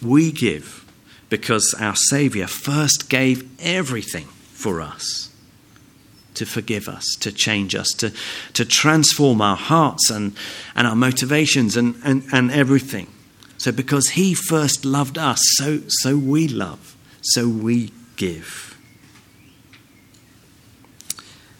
We 0.00 0.32
give 0.32 0.84
because 1.28 1.76
our 1.78 1.94
Saviour 1.94 2.48
first 2.48 3.08
gave 3.08 3.48
everything 3.60 4.24
for 4.24 4.80
us 4.80 5.31
to 6.42 6.46
forgive 6.46 6.88
us, 6.88 7.04
to 7.20 7.30
change 7.30 7.76
us, 7.76 7.88
to, 7.98 8.12
to 8.52 8.64
transform 8.64 9.40
our 9.40 9.56
hearts 9.56 10.10
and, 10.10 10.34
and 10.74 10.88
our 10.88 10.96
motivations 10.96 11.76
and, 11.76 11.94
and, 12.04 12.24
and 12.32 12.50
everything. 12.50 13.06
So, 13.58 13.70
because 13.70 14.08
He 14.08 14.34
first 14.34 14.84
loved 14.84 15.18
us, 15.18 15.40
so, 15.56 15.82
so 15.86 16.16
we 16.18 16.48
love, 16.48 16.96
so 17.20 17.48
we 17.48 17.92
give. 18.16 18.76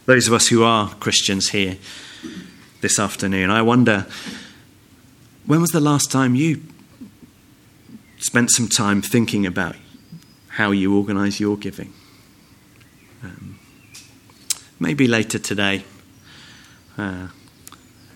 Those 0.07 0.27
of 0.27 0.35
us 0.35 0.49
who 0.49 0.65
are 0.65 0.93
Christians 0.95 1.51
here 1.51 1.79
this 2.81 2.99
afternoon, 2.99 3.51
I 3.51 3.63
wonder 3.63 4.07
when 5.47 5.61
was 5.61 5.71
the 5.71 5.81
last 5.81 6.11
time 6.11 6.35
you 6.35 6.61
spent 8.19 8.51
some 8.51 8.67
time 8.67 9.01
thinking 9.01 9.47
about 9.47 9.77
how 10.49 10.73
you 10.73 10.97
organise 10.97 11.39
your 11.39 11.57
giving? 11.57 11.93
Um, 13.23 13.52
maybe 14.83 15.07
later 15.07 15.39
today, 15.39 15.85
uh, 16.99 17.29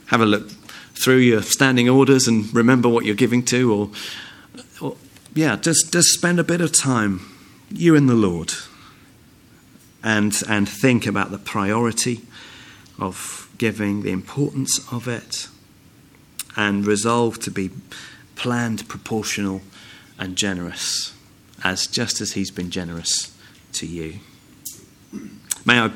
have 0.06 0.20
a 0.20 0.26
look 0.26 0.50
through 0.94 1.18
your 1.18 1.40
standing 1.42 1.88
orders 1.88 2.26
and 2.26 2.52
remember 2.52 2.88
what 2.88 3.04
you're 3.04 3.14
giving 3.14 3.44
to, 3.44 3.72
or, 3.72 3.90
or 4.80 4.96
yeah, 5.34 5.56
just 5.56 5.92
just 5.92 6.08
spend 6.08 6.40
a 6.40 6.44
bit 6.44 6.60
of 6.60 6.72
time, 6.72 7.20
you 7.70 7.94
and 7.94 8.08
the 8.08 8.14
Lord, 8.14 8.52
and 10.02 10.34
and 10.48 10.68
think 10.68 11.06
about 11.06 11.30
the 11.30 11.38
priority 11.38 12.22
of 12.98 13.48
giving, 13.58 14.02
the 14.02 14.10
importance 14.10 14.80
of 14.92 15.06
it, 15.06 15.48
and 16.56 16.84
resolve 16.84 17.38
to 17.40 17.50
be 17.50 17.70
planned, 18.34 18.88
proportional, 18.88 19.62
and 20.18 20.36
generous, 20.36 21.14
as 21.62 21.86
just 21.86 22.20
as 22.20 22.32
He's 22.32 22.50
been 22.50 22.70
generous 22.70 23.36
to 23.74 23.86
you. 23.86 24.18
May 25.64 25.80
I 25.80 25.90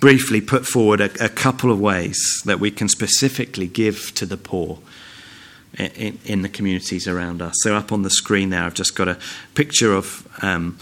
briefly 0.00 0.40
put 0.40 0.66
forward 0.66 1.00
a, 1.00 1.24
a 1.24 1.28
couple 1.28 1.70
of 1.70 1.78
ways 1.78 2.18
that 2.46 2.58
we 2.58 2.70
can 2.70 2.88
specifically 2.88 3.66
give 3.66 4.12
to 4.14 4.26
the 4.26 4.36
poor 4.36 4.78
in, 5.78 6.18
in, 6.24 6.42
the 6.42 6.48
communities 6.48 7.06
around 7.06 7.40
us. 7.40 7.54
So, 7.60 7.76
up 7.76 7.92
on 7.92 8.02
the 8.02 8.10
screen 8.10 8.50
there, 8.50 8.64
I've 8.64 8.74
just 8.74 8.96
got 8.96 9.08
a 9.08 9.18
picture 9.54 9.94
of 9.94 10.26
um, 10.42 10.78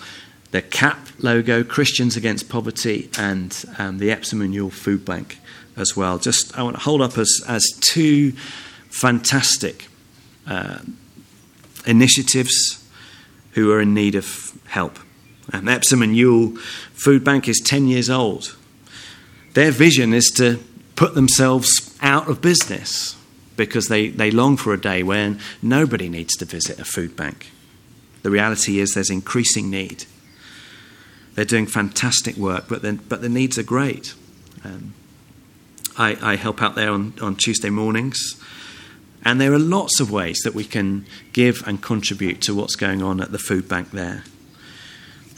the 0.51 0.63
CAP 0.63 0.99
logo, 1.19 1.63
Christians 1.63 2.17
Against 2.17 2.49
Poverty, 2.49 3.11
and 3.19 3.65
um, 3.79 3.99
the 3.99 4.11
Epsom 4.11 4.41
and 4.41 4.55
Ewell 4.55 4.71
Food 4.71 5.05
Bank 5.05 5.39
as 5.77 5.97
well. 5.97 6.19
Just 6.19 6.57
I 6.59 6.63
want 6.63 6.77
to 6.77 6.83
hold 6.83 7.03
up 7.03 7.19
as, 7.19 7.43
as 7.47 7.65
two 7.81 8.33
fantastic 8.89 9.89
uh, 10.47 10.79
initiatives 11.87 12.85
who 13.53 13.73
are 13.73 13.81
in 13.81 13.93
need 13.93 14.15
of 14.15 14.59
help. 14.67 14.99
Um, 15.53 15.69
Epsom 15.69 16.03
and 16.03 16.17
Ewell 16.17 16.57
Food 16.93 17.25
Bank 17.25 17.49
is 17.49 17.61
10 17.61 17.87
years 17.87 18.09
old. 18.09 18.57
Their 19.59 19.73
vision 19.73 20.15
is 20.15 20.31
to 20.37 20.61
put 20.95 21.17
themselves 21.17 21.99
out 22.01 22.29
of 22.29 22.41
business 22.41 23.17
because 23.57 23.89
they, 23.89 24.07
they 24.07 24.31
long 24.31 24.57
for 24.57 24.73
a 24.73 24.81
day 24.81 25.03
when 25.03 25.41
nobody 25.61 26.09
needs 26.09 26.37
to 26.37 26.45
visit 26.45 26.79
a 26.79 26.85
food 26.85 27.17
bank. 27.17 27.51
The 28.23 28.31
reality 28.31 28.79
is 28.79 28.93
there's 28.93 29.11
increasing 29.11 29.69
need. 29.69 30.05
They're 31.35 31.45
doing 31.45 31.67
fantastic 31.67 32.37
work, 32.37 32.67
but, 32.69 32.83
but 33.09 33.21
the 33.21 33.29
needs 33.29 33.59
are 33.59 33.65
great. 33.65 34.15
Um, 34.63 34.95
I, 35.97 36.17
I, 36.23 36.37
help 36.37 36.63
out 36.63 36.77
there 36.77 36.93
on, 36.93 37.15
on 37.21 37.35
Tuesday 37.35 37.71
mornings, 37.71 38.41
and 39.25 39.41
there 39.41 39.53
are 39.53 39.59
lots 39.59 39.99
of 39.99 40.09
ways 40.09 40.39
that 40.45 40.55
we 40.55 40.63
can 40.63 41.05
give 41.33 41.67
and 41.67 41.83
contribute 41.83 42.41
to 42.43 42.55
what's 42.55 42.77
going 42.77 43.03
on 43.03 43.21
at 43.21 43.33
the 43.33 43.41
food 43.41 43.69
bank 43.69 43.91
there. 43.91 44.23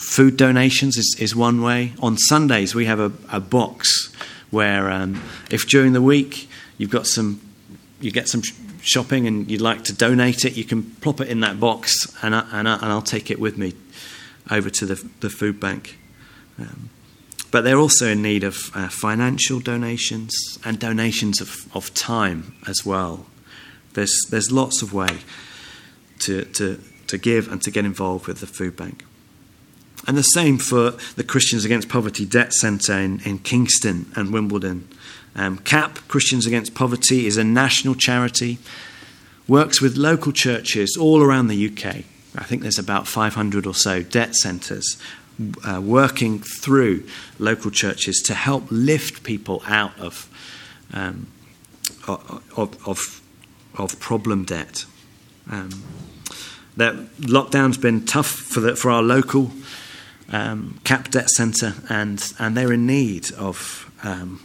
Food 0.01 0.39
donations 0.39 0.97
is, 0.97 1.15
is 1.21 1.37
one 1.37 1.61
way. 1.61 1.93
On 2.01 2.17
Sundays, 2.17 2.75
we 2.75 2.87
have 2.87 2.99
a, 2.99 3.13
a 3.31 3.39
box 3.39 4.11
where, 4.51 4.91
um, 4.91 5.23
if 5.51 5.69
during 5.69 5.93
the 5.93 6.01
week 6.01 6.49
you've 6.79 6.91
got 6.91 7.07
some, 7.07 7.39
you 8.01 8.11
get 8.11 8.27
some 8.27 8.41
shopping 8.81 9.27
and 9.27 9.49
you'd 9.51 9.61
like 9.61 9.85
to 9.85 9.93
donate 9.93 10.47
it, 10.47 10.57
you 10.57 10.65
can 10.65 10.83
plop 10.83 11.21
it 11.21 11.29
in 11.29 11.41
that 11.41 11.61
box, 11.61 12.17
and, 12.23 12.35
I, 12.35 12.47
and, 12.51 12.67
I, 12.67 12.77
and 12.77 12.87
I'll 12.87 13.03
take 13.03 13.31
it 13.31 13.39
with 13.39 13.59
me 13.59 13.75
over 14.51 14.71
to 14.71 14.87
the, 14.87 15.09
the 15.21 15.29
food 15.29 15.61
bank. 15.61 15.99
Um, 16.59 16.89
but 17.51 17.61
they're 17.61 17.79
also 17.79 18.09
in 18.09 18.23
need 18.23 18.43
of 18.43 18.75
uh, 18.75 18.89
financial 18.89 19.61
donations 19.61 20.59
and 20.65 20.79
donations 20.79 21.43
of, 21.43 21.77
of 21.77 21.93
time 21.93 22.55
as 22.67 22.87
well. 22.87 23.27
There's, 23.93 24.19
there's 24.31 24.51
lots 24.51 24.81
of 24.81 24.95
way 24.95 25.19
to, 26.21 26.47
to, 26.47 26.81
to 27.07 27.19
give 27.19 27.53
and 27.53 27.61
to 27.63 27.71
get 27.71 27.85
involved 27.85 28.27
with 28.27 28.41
the 28.41 28.47
food 28.47 28.77
bank. 28.77 29.05
And 30.07 30.17
the 30.17 30.23
same 30.23 30.59
for 30.59 30.93
the 31.17 31.25
Christians 31.25 31.65
Against 31.65 31.89
Poverty 31.89 32.25
Debt 32.25 32.53
Centre 32.53 32.99
in, 32.99 33.21
in 33.21 33.39
Kingston 33.39 34.11
and 34.17 34.33
Wimbledon. 34.33 34.89
Um, 35.37 35.59
CAP, 35.59 35.99
Christians 36.09 36.47
Against 36.47 36.75
Poverty, 36.75 37.27
is 37.27 37.37
a 37.37 37.45
national 37.45 37.95
charity, 37.95 38.59
works 39.47 39.81
with 39.81 39.97
local 39.97 40.33
churches 40.33 40.97
all 40.99 41.23
around 41.23 41.49
the 41.49 41.69
UK. 41.69 42.05
I 42.37 42.45
think 42.45 42.63
there's 42.63 42.79
about 42.79 43.07
500 43.07 43.67
or 43.67 43.75
so 43.75 44.03
debt 44.03 44.35
centres 44.35 44.97
uh, 45.65 45.81
working 45.83 46.41
through 46.41 47.07
local 47.39 47.71
churches 47.71 48.23
to 48.27 48.35
help 48.35 48.65
lift 48.71 49.23
people 49.23 49.63
out 49.67 49.99
of, 49.99 50.29
um, 50.93 51.27
of, 52.07 52.79
of, 52.87 53.21
of, 53.77 53.99
problem 54.01 54.45
debt. 54.45 54.85
Um, 55.51 55.83
that 56.77 56.95
lockdown's 57.21 57.79
been 57.79 58.05
tough 58.07 58.31
for, 58.31 58.61
the, 58.61 58.77
for 58.77 58.91
our 58.91 59.03
local 59.03 59.51
um, 60.33 60.81
CAP 60.85 61.11
Debt 61.11 61.29
Centre, 61.31 61.75
and, 61.89 62.33
and 62.39 62.57
they're 62.57 62.73
in 62.73 62.87
need 62.87 63.33
of 63.33 63.91
um, 64.03 64.41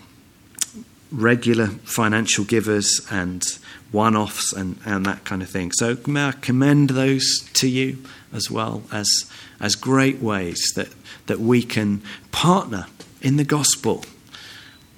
regular 1.12 1.67
financial 1.67 2.43
givers 2.43 3.06
and 3.10 3.43
one 3.91 4.15
offs 4.15 4.52
and, 4.52 4.78
and 4.86 5.06
that 5.06 5.24
kind 5.24 5.41
of 5.41 5.50
thing. 5.50 5.71
So, 5.71 5.98
may 6.06 6.26
I 6.26 6.32
commend 6.34 6.89
those 6.91 7.48
to 7.54 7.67
you 7.67 8.04
as 8.34 8.52
well 8.52 8.84
as, 8.91 9.32
as 9.60 9.76
great 9.76 10.21
ways 10.21 10.74
that, 10.76 10.89
that 11.28 11.39
we 11.39 11.63
can 11.63 12.02
partner 12.32 12.88
in 13.21 13.38
the 13.38 13.45
gospel 13.45 14.04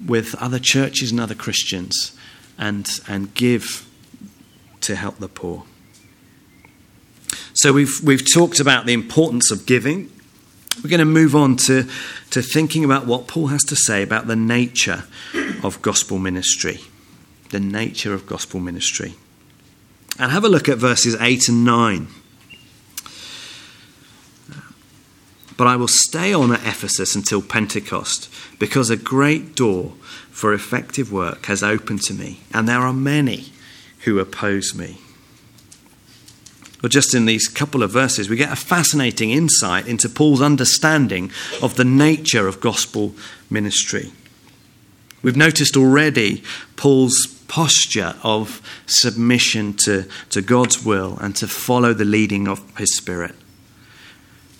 with 0.04 0.34
other 0.36 0.58
churches 0.58 1.10
and 1.10 1.20
other 1.20 1.34
Christians 1.34 2.16
and, 2.56 2.88
and 3.06 3.32
give 3.34 3.86
to 4.80 4.96
help 4.96 5.18
the 5.18 5.28
poor. 5.28 5.64
So, 7.52 7.72
we've, 7.72 8.00
we've 8.02 8.24
talked 8.32 8.58
about 8.58 8.86
the 8.86 8.92
importance 8.94 9.50
of 9.50 9.66
giving 9.66 10.10
we're 10.82 10.90
going 10.90 10.98
to 11.00 11.04
move 11.04 11.34
on 11.34 11.56
to, 11.56 11.84
to 12.30 12.42
thinking 12.42 12.84
about 12.84 13.06
what 13.06 13.26
Paul 13.26 13.48
has 13.48 13.64
to 13.64 13.76
say 13.76 14.02
about 14.02 14.26
the 14.26 14.36
nature 14.36 15.04
of 15.62 15.82
gospel 15.82 16.18
ministry. 16.18 16.80
The 17.50 17.60
nature 17.60 18.14
of 18.14 18.26
gospel 18.26 18.60
ministry. 18.60 19.14
And 20.18 20.32
have 20.32 20.44
a 20.44 20.48
look 20.48 20.68
at 20.68 20.78
verses 20.78 21.16
8 21.20 21.48
and 21.48 21.64
9. 21.64 22.08
But 25.56 25.66
I 25.66 25.76
will 25.76 25.88
stay 25.88 26.32
on 26.32 26.52
at 26.52 26.60
Ephesus 26.60 27.16
until 27.16 27.42
Pentecost, 27.42 28.32
because 28.60 28.90
a 28.90 28.96
great 28.96 29.56
door 29.56 29.94
for 30.30 30.52
effective 30.52 31.10
work 31.10 31.46
has 31.46 31.64
opened 31.64 32.02
to 32.02 32.14
me, 32.14 32.40
and 32.54 32.68
there 32.68 32.78
are 32.78 32.92
many 32.92 33.46
who 34.04 34.20
oppose 34.20 34.74
me. 34.74 34.98
But 36.80 36.92
just 36.92 37.14
in 37.14 37.26
these 37.26 37.48
couple 37.48 37.82
of 37.82 37.90
verses, 37.90 38.28
we 38.28 38.36
get 38.36 38.52
a 38.52 38.56
fascinating 38.56 39.30
insight 39.30 39.88
into 39.88 40.08
Paul's 40.08 40.40
understanding 40.40 41.32
of 41.60 41.74
the 41.74 41.84
nature 41.84 42.46
of 42.46 42.60
gospel 42.60 43.14
ministry. 43.50 44.12
We've 45.22 45.36
noticed 45.36 45.76
already 45.76 46.44
Paul's 46.76 47.26
posture 47.48 48.14
of 48.22 48.62
submission 48.86 49.74
to, 49.84 50.04
to 50.30 50.40
God's 50.40 50.84
will 50.84 51.18
and 51.20 51.34
to 51.36 51.48
follow 51.48 51.92
the 51.94 52.04
leading 52.04 52.46
of 52.46 52.76
his 52.78 52.96
Spirit. 52.96 53.34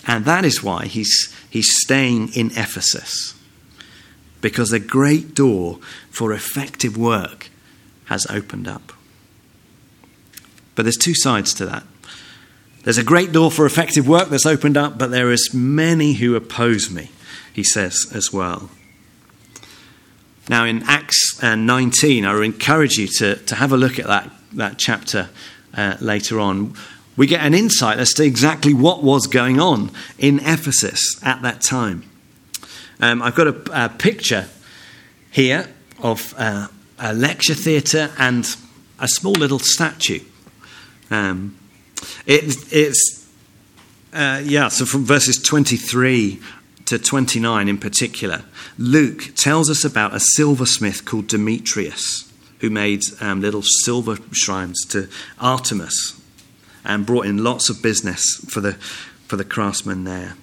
And 0.07 0.25
that 0.25 0.45
is 0.45 0.63
why 0.63 0.87
he's, 0.87 1.33
he's 1.51 1.81
staying 1.83 2.33
in 2.35 2.47
Ephesus, 2.53 3.35
because 4.41 4.73
a 4.73 4.81
great 4.81 5.35
door 5.35 5.79
for 6.11 6.33
effective 6.33 6.97
work 6.97 7.51
has 8.07 8.27
opened 8.31 8.67
up. 8.67 8.93
But 10.75 10.85
there's 10.85 10.97
two 10.97 11.15
sides 11.15 11.53
to 11.55 11.67
that. 11.67 11.85
There's 12.89 12.97
a 12.97 13.05
great 13.05 13.33
door 13.33 13.51
for 13.51 13.67
effective 13.67 14.09
work 14.09 14.31
that's 14.31 14.47
opened 14.47 14.79
up, 14.79 14.97
but 14.97 15.11
there 15.11 15.31
is 15.31 15.53
many 15.53 16.15
who 16.15 16.35
oppose 16.35 16.91
me, 16.91 17.11
he 17.53 17.63
says 17.63 18.11
as 18.15 18.33
well. 18.33 18.71
Now, 20.49 20.65
in 20.65 20.83
Acts 20.85 21.39
uh, 21.45 21.55
19, 21.55 22.25
I 22.25 22.43
encourage 22.43 22.95
you 22.95 23.07
to, 23.19 23.37
to 23.37 23.55
have 23.57 23.73
a 23.73 23.77
look 23.77 23.99
at 23.99 24.07
that, 24.07 24.31
that 24.55 24.79
chapter 24.79 25.29
uh, 25.75 25.99
later 26.01 26.41
on. 26.41 26.73
We 27.15 27.27
get 27.27 27.43
an 27.43 27.53
insight 27.53 27.99
as 27.99 28.15
to 28.15 28.25
exactly 28.25 28.73
what 28.73 29.03
was 29.03 29.27
going 29.27 29.61
on 29.61 29.91
in 30.19 30.39
Ephesus 30.39 31.21
at 31.23 31.43
that 31.43 31.61
time. 31.61 32.09
Um, 33.01 33.21
I've 33.21 33.35
got 33.35 33.49
a, 33.49 33.85
a, 33.85 33.89
picture 33.91 34.49
here 35.31 35.69
of 36.03 36.35
uh, 36.39 36.69
a 36.99 37.13
lecture 37.13 37.53
theatre 37.53 38.13
and 38.17 38.47
a 38.99 39.09
small 39.09 39.35
little 39.35 39.59
statue. 39.59 40.21
Um, 41.11 41.59
it, 42.29 42.73
it's, 42.73 43.27
uh, 44.13 44.43
yeah, 44.45 44.69
so 44.69 44.85
from 44.85 45.05
verses 45.05 45.43
23 45.43 46.39
to 46.85 46.99
29 46.99 47.69
in 47.69 47.79
particular, 47.79 48.45
Luke 48.77 49.33
tells 49.35 49.71
us 49.71 49.83
about 49.83 50.15
a 50.15 50.21
silversmith 50.21 51.07
called 51.07 51.27
Demetrius 51.27 52.31
who 52.61 52.69
made 52.69 53.01
um, 53.23 53.41
little 53.41 53.63
silver 53.63 54.19
shrines 54.33 54.85
to 54.91 55.09
Artemis 55.41 56.21
and 56.85 57.07
brought 57.07 57.25
in 57.25 57.43
lots 57.43 57.71
of 57.71 57.83
business 57.83 58.37
for 58.49 58.61
the, 58.61 58.75
for 58.75 59.37
the 59.37 59.45
craftsmen 59.45 60.05
there. 60.05 60.35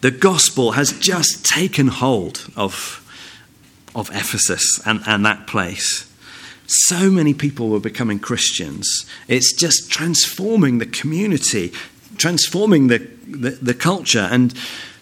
The 0.00 0.10
gospel 0.10 0.72
has 0.72 0.98
just 0.98 1.44
taken 1.44 1.88
hold 1.88 2.46
of, 2.56 3.02
of 3.94 4.08
Ephesus 4.10 4.80
and, 4.86 5.02
and 5.06 5.26
that 5.26 5.46
place. 5.46 6.10
So 6.66 7.10
many 7.10 7.34
people 7.34 7.68
were 7.68 7.80
becoming 7.80 8.18
Christians. 8.18 9.06
It's 9.28 9.52
just 9.52 9.90
transforming 9.90 10.78
the 10.78 10.86
community, 10.86 11.72
transforming 12.16 12.88
the, 12.88 12.98
the, 13.26 13.50
the 13.50 13.74
culture. 13.74 14.28
And 14.30 14.54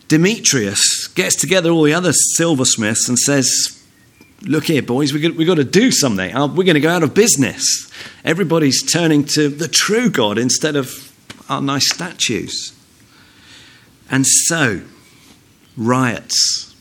Demetrius 0.08 1.08
gets 1.08 1.36
together 1.36 1.70
all 1.70 1.82
the 1.82 1.94
other 1.94 2.12
silversmiths 2.36 3.08
and 3.08 3.18
says, 3.18 3.80
Look 4.42 4.64
here, 4.64 4.82
boys, 4.82 5.12
we've 5.14 5.46
got, 5.46 5.54
to 5.54 5.64
do 5.64 5.90
something. 5.90 6.34
Uh, 6.34 6.46
we're 6.46 6.64
going 6.64 6.74
to 6.74 6.80
go 6.80 6.90
out 6.90 7.02
of 7.02 7.14
business. 7.14 7.90
Everybody's 8.26 8.82
turning 8.82 9.24
to 9.26 9.48
the 9.48 9.68
true 9.68 10.10
God 10.10 10.36
instead 10.36 10.76
of 10.76 11.14
our 11.48 11.62
nice 11.62 11.88
statues. 11.90 12.74
And 14.10 14.26
so, 14.26 14.82
riots 15.78 16.74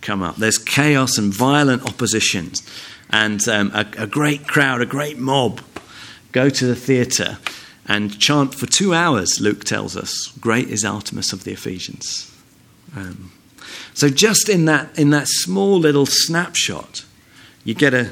come 0.00 0.22
up. 0.22 0.36
There's 0.36 0.56
chaos 0.56 1.18
and 1.18 1.34
violent 1.34 1.84
opposition. 1.84 2.52
And 3.10 3.46
um, 3.48 3.72
a, 3.74 3.86
a 3.98 4.06
great 4.06 4.46
crowd, 4.46 4.80
a 4.80 4.86
great 4.86 5.18
mob 5.18 5.60
go 6.32 6.48
to 6.48 6.66
the 6.66 6.76
theatre 6.76 7.38
and 7.86 8.20
chant 8.20 8.54
for 8.54 8.66
two 8.66 8.94
hours, 8.94 9.40
Luke 9.40 9.64
tells 9.64 9.96
us. 9.96 10.28
Great 10.40 10.68
is 10.68 10.84
Artemis 10.84 11.32
of 11.32 11.42
the 11.42 11.52
Ephesians. 11.52 12.32
Um, 12.94 13.32
so, 13.94 14.08
just 14.08 14.48
in 14.48 14.64
that, 14.66 14.96
in 14.98 15.10
that 15.10 15.26
small 15.26 15.78
little 15.78 16.06
snapshot, 16.06 17.04
you 17.64 17.74
get 17.74 17.92
a, 17.92 18.10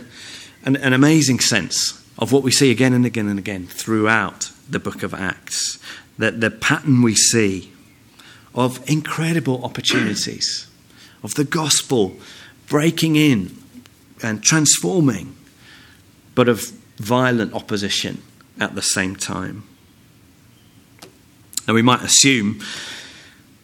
an, 0.64 0.76
an 0.76 0.92
amazing 0.92 1.40
sense 1.40 2.04
of 2.18 2.32
what 2.32 2.42
we 2.42 2.50
see 2.50 2.70
again 2.70 2.92
and 2.92 3.06
again 3.06 3.28
and 3.28 3.38
again 3.38 3.66
throughout 3.66 4.50
the 4.68 4.80
book 4.80 5.02
of 5.02 5.14
Acts. 5.14 5.78
That 6.18 6.40
the 6.40 6.50
pattern 6.50 7.02
we 7.02 7.14
see 7.14 7.72
of 8.54 8.82
incredible 8.90 9.64
opportunities, 9.64 10.66
of 11.22 11.34
the 11.34 11.44
gospel 11.44 12.16
breaking 12.68 13.14
in 13.14 13.56
and 14.22 14.42
transforming, 14.42 15.36
but 16.34 16.48
of 16.48 16.72
violent 16.96 17.54
opposition 17.54 18.22
at 18.60 18.74
the 18.74 18.82
same 18.82 19.16
time. 19.16 19.64
And 21.66 21.74
we 21.74 21.82
might 21.82 22.02
assume 22.02 22.60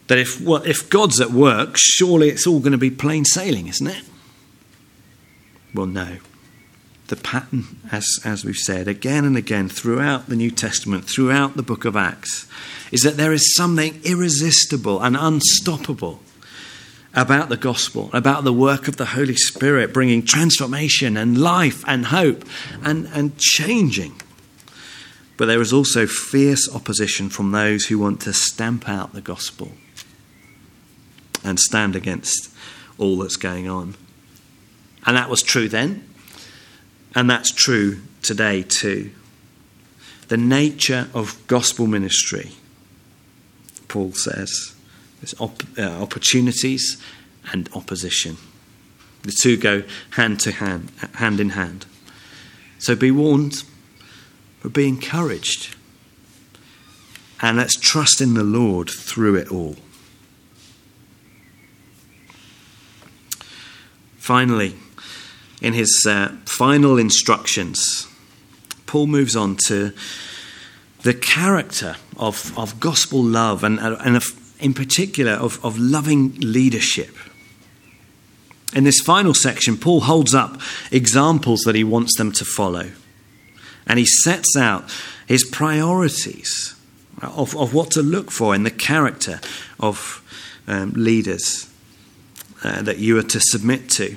that 0.09 0.19
if, 0.19 0.41
well, 0.41 0.63
if 0.63 0.89
God's 0.91 1.21
at 1.21 1.31
work, 1.31 1.77
surely 1.77 2.29
it's 2.29 2.47
all 2.47 2.61
going 2.61 2.73
to 2.73 2.79
be 2.79 2.91
plain 2.91 3.25
sailing, 3.25 3.67
isn't 3.69 3.87
it? 3.87 4.05
Well, 5.75 5.87
no. 5.87 6.19
The 7.09 7.17
pattern, 7.17 7.81
as, 7.91 8.07
as 8.25 8.45
we've 8.45 8.57
said 8.57 8.89
again 8.89 9.25
and 9.25 9.37
again 9.37 9.69
throughout 9.69 10.29
the 10.29 10.37
New 10.37 10.51
Testament, 10.51 11.05
throughout 11.05 11.57
the 11.57 11.63
book 11.63 11.85
of 11.85 11.97
Acts, 11.97 12.47
is 12.93 13.01
that 13.03 13.17
there 13.17 13.33
is 13.33 13.55
something 13.57 14.01
irresistible 14.05 15.03
and 15.03 15.17
unstoppable 15.17 16.21
about 17.15 17.49
the 17.49 17.57
gospel, 17.57 18.11
about 18.13 18.45
the 18.45 18.53
work 18.53 18.89
of 18.89 18.97
the 18.97 19.07
Holy 19.07 19.37
Spirit 19.37 19.93
bringing 19.93 20.25
transformation 20.25 21.17
and 21.17 21.39
life 21.39 21.85
and 21.87 22.07
hope 22.07 22.45
and, 22.83 23.07
and 23.13 23.39
changing. 23.39 24.21
But 25.37 25.47
there 25.47 25.61
is 25.61 25.73
also 25.73 26.07
fierce 26.07 26.73
opposition 26.73 27.29
from 27.29 27.53
those 27.53 27.87
who 27.87 27.99
want 27.99 28.21
to 28.23 28.33
stamp 28.33 28.89
out 28.89 29.13
the 29.13 29.21
gospel 29.21 29.73
and 31.43 31.59
stand 31.59 31.97
against 31.97 32.53
all 32.99 33.19
that's 33.19 33.37
going 33.37 33.69
on. 33.69 33.95
And 35.07 35.17
that 35.17 35.29
was 35.29 35.43
true 35.43 35.69
then, 35.69 36.09
and 37.15 37.29
that's 37.29 37.51
true 37.51 38.01
today 38.23 38.63
too. 38.63 39.11
The 40.29 40.37
nature 40.37 41.09
of 41.13 41.45
gospel 41.47 41.87
ministry 41.87 42.53
Paul 43.95 44.13
says. 44.13 44.74
There's 45.25 45.41
op- 45.41 45.79
uh, 45.79 46.03
opportunities 46.03 47.03
and 47.51 47.71
opposition. 47.75 48.37
The 49.23 49.33
two 49.33 49.57
go 49.57 49.83
hand 50.11 50.39
to 50.41 50.53
hand, 50.53 50.93
hand 51.15 51.41
in 51.41 51.51
hand. 51.51 51.87
So 52.79 52.95
be 52.95 53.11
warned, 53.11 53.65
but 54.63 54.75
be 54.75 54.87
encouraged. 54.87 55.75
And 57.41 57.57
let's 57.57 57.75
trust 57.81 58.21
in 58.21 58.35
the 58.35 58.45
Lord 58.45 58.91
through 58.91 59.37
it 59.37 59.51
all. 59.51 59.77
Finally, 64.19 64.75
in 65.63 65.73
his 65.73 66.05
uh, 66.07 66.37
final 66.45 66.99
instructions, 66.99 68.07
Paul 68.85 69.07
moves 69.07 69.35
on 69.35 69.57
to 69.69 69.95
the 71.01 71.15
character 71.15 71.97
of, 72.19 72.53
of 72.59 72.79
gospel 72.79 73.23
love 73.23 73.65
and, 73.65 73.79
and 73.81 74.17
of, 74.17 74.44
in 74.65 74.73
particular 74.73 75.33
of, 75.33 75.63
of 75.63 75.79
loving 75.79 76.35
leadership. 76.41 77.15
In 78.75 78.85
this 78.85 78.99
final 78.99 79.35
section, 79.35 79.77
Paul 79.77 80.01
holds 80.01 80.35
up 80.35 80.59
examples 80.91 81.61
that 81.61 81.75
he 81.75 81.85
wants 81.85 82.17
them 82.17 82.33
to 82.33 82.47
follow. 82.47 82.91
And 83.87 83.99
he 83.99 84.07
sets 84.07 84.57
out 84.57 84.91
his 85.29 85.45
priorities 85.45 86.75
of, 87.21 87.55
of 87.55 87.75
what 87.75 87.91
to 87.91 88.03
look 88.03 88.31
for 88.31 88.55
in 88.55 88.63
the 88.63 88.71
character 88.71 89.39
of 89.79 90.23
um, 90.67 90.95
leaders 90.95 91.71
uh, 92.65 92.81
that 92.81 92.97
you 92.97 93.19
are 93.19 93.23
to 93.23 93.41
submit 93.41 93.91
to. 93.91 94.17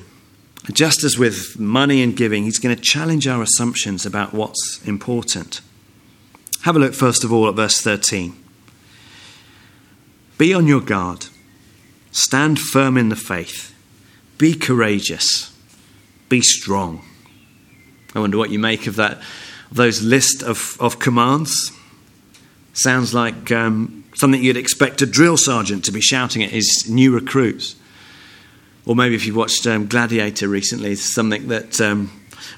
Just 0.71 1.03
as 1.03 1.17
with 1.17 1.59
money 1.59 2.01
and 2.01 2.15
giving, 2.15 2.43
he's 2.45 2.57
going 2.57 2.73
to 2.73 2.81
challenge 2.81 3.27
our 3.27 3.43
assumptions 3.43 4.05
about 4.05 4.33
what's 4.33 4.81
important. 4.85 5.59
Have 6.61 6.77
a 6.77 6.79
look, 6.79 6.93
first 6.93 7.25
of 7.25 7.33
all, 7.33 7.49
at 7.49 7.55
verse 7.55 7.81
13. 7.81 8.46
Be 10.37 10.53
on 10.53 10.67
your 10.67 10.81
guard, 10.81 11.25
stand 12.11 12.59
firm 12.59 12.97
in 12.97 13.09
the 13.09 13.15
faith, 13.15 13.73
be 14.37 14.53
courageous, 14.53 15.55
be 16.29 16.41
strong. 16.41 17.03
I 18.13 18.19
wonder 18.19 18.37
what 18.37 18.51
you 18.51 18.59
make 18.59 18.87
of 18.87 18.95
that, 18.97 19.19
those 19.71 20.01
list 20.01 20.43
of, 20.43 20.77
of 20.79 20.99
commands. 20.99 21.71
Sounds 22.73 23.13
like 23.13 23.51
um, 23.51 24.05
something 24.15 24.41
you'd 24.41 24.57
expect 24.57 25.01
a 25.01 25.07
drill 25.07 25.37
sergeant 25.37 25.85
to 25.85 25.91
be 25.91 26.01
shouting 26.01 26.43
at 26.43 26.51
his 26.51 26.87
new 26.87 27.13
recruits. 27.13 27.75
Or 28.85 28.95
maybe 28.95 29.15
if 29.15 29.25
you've 29.25 29.35
watched 29.35 29.65
um, 29.65 29.87
Gladiator 29.87 30.47
recently, 30.47 30.91
it's 30.91 31.13
something 31.13 31.47
that 31.47 31.81
um, 31.81 32.11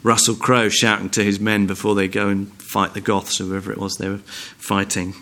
Russell 0.03 0.35
Crowe 0.35 0.69
shouting 0.69 1.09
to 1.11 1.23
his 1.23 1.39
men 1.39 1.65
before 1.65 1.95
they 1.95 2.07
go 2.07 2.27
and 2.27 2.51
fight 2.61 2.93
the 2.93 3.01
Goths 3.01 3.39
or 3.39 3.45
whoever 3.45 3.71
it 3.71 3.77
was 3.77 3.95
they 3.95 4.09
were 4.09 4.17
fighting. 4.17 5.15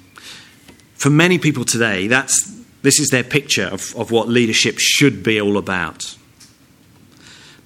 For 0.98 1.12
many 1.12 1.38
people 1.38 1.64
today, 1.64 2.08
that's, 2.08 2.52
this 2.82 3.00
is 3.00 3.10
their 3.10 3.24
picture 3.24 3.66
of, 3.66 3.96
of 3.96 4.10
what 4.10 4.28
leadership 4.28 4.78
should 4.80 5.22
be 5.22 5.40
all 5.40 5.58
about. 5.58 6.18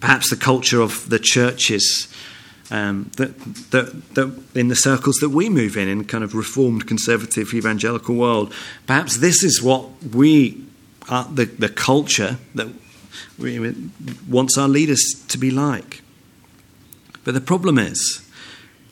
Perhaps 0.02 0.30
the 0.30 0.36
culture 0.36 0.82
of 0.82 1.10
the 1.10 1.20
churches 1.20 2.14
um, 2.72 3.10
that, 3.16 3.38
that, 3.72 4.16
that 4.16 4.44
in 4.54 4.68
the 4.68 4.76
circles 4.76 5.16
that 5.18 5.30
we 5.30 5.50
move 5.50 5.78
in, 5.78 5.88
in 5.88 6.04
kind 6.06 6.24
of 6.24 6.36
reformed, 6.36 6.88
conservative, 6.88 7.54
evangelical 7.54 8.16
world, 8.16 8.54
perhaps 8.86 9.18
this 9.18 9.44
is 9.44 9.62
what 9.62 9.90
we, 10.04 10.66
are, 11.08 11.26
the, 11.26 11.46
the 11.46 11.70
culture 11.70 12.38
that 12.56 12.68
we, 13.40 13.74
wants 14.28 14.58
our 14.58 14.68
leaders 14.68 15.24
to 15.30 15.38
be 15.38 15.52
like. 15.52 16.02
But 17.24 17.34
the 17.34 17.42
problem 17.42 17.78
is, 17.78 18.28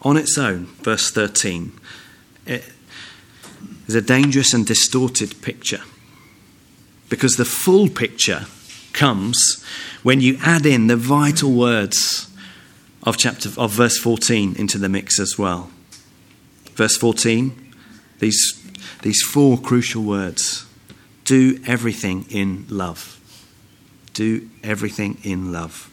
on 0.02 0.16
its 0.16 0.38
own, 0.38 0.68
verse 0.84 1.12
13, 1.12 1.74
it 2.46 2.64
is 3.90 3.96
a 3.96 4.02
dangerous 4.02 4.54
and 4.54 4.68
distorted 4.68 5.42
picture. 5.42 5.82
Because 7.10 7.38
the 7.38 7.44
full 7.46 7.90
picture 7.90 8.46
comes 8.94 9.66
when 10.04 10.22
you 10.22 10.38
add 10.44 10.64
in 10.64 10.86
the 10.86 10.96
vital 10.96 11.52
words 11.52 12.30
of 13.02 13.18
chapter 13.18 13.50
of 13.58 13.72
verse 13.72 13.98
14 13.98 14.56
into 14.58 14.78
the 14.78 14.90
mix 14.90 15.20
as 15.20 15.40
well. 15.40 15.72
Verse 16.76 16.98
14, 16.98 17.74
these, 18.20 18.64
these 19.02 19.24
four 19.24 19.58
crucial 19.58 20.04
words 20.04 20.68
do 21.26 21.60
everything 21.66 22.28
in 22.30 22.68
love. 22.70 23.20
Do 24.14 24.52
everything 24.64 25.18
in 25.24 25.52
love. 25.52 25.89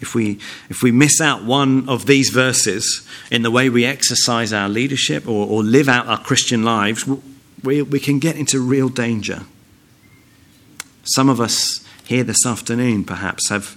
If 0.00 0.14
we, 0.14 0.38
if 0.68 0.82
we 0.82 0.92
miss 0.92 1.20
out 1.20 1.44
one 1.44 1.88
of 1.88 2.06
these 2.06 2.30
verses 2.30 3.06
in 3.30 3.42
the 3.42 3.50
way 3.50 3.68
we 3.68 3.84
exercise 3.84 4.52
our 4.52 4.68
leadership 4.68 5.26
or, 5.26 5.46
or 5.46 5.62
live 5.62 5.88
out 5.88 6.06
our 6.06 6.22
Christian 6.22 6.62
lives, 6.62 7.04
we, 7.62 7.82
we 7.82 7.98
can 7.98 8.18
get 8.18 8.36
into 8.36 8.60
real 8.60 8.88
danger. 8.88 9.44
Some 11.04 11.28
of 11.28 11.40
us 11.40 11.84
here 12.04 12.24
this 12.24 12.46
afternoon, 12.46 13.04
perhaps, 13.04 13.48
have 13.48 13.76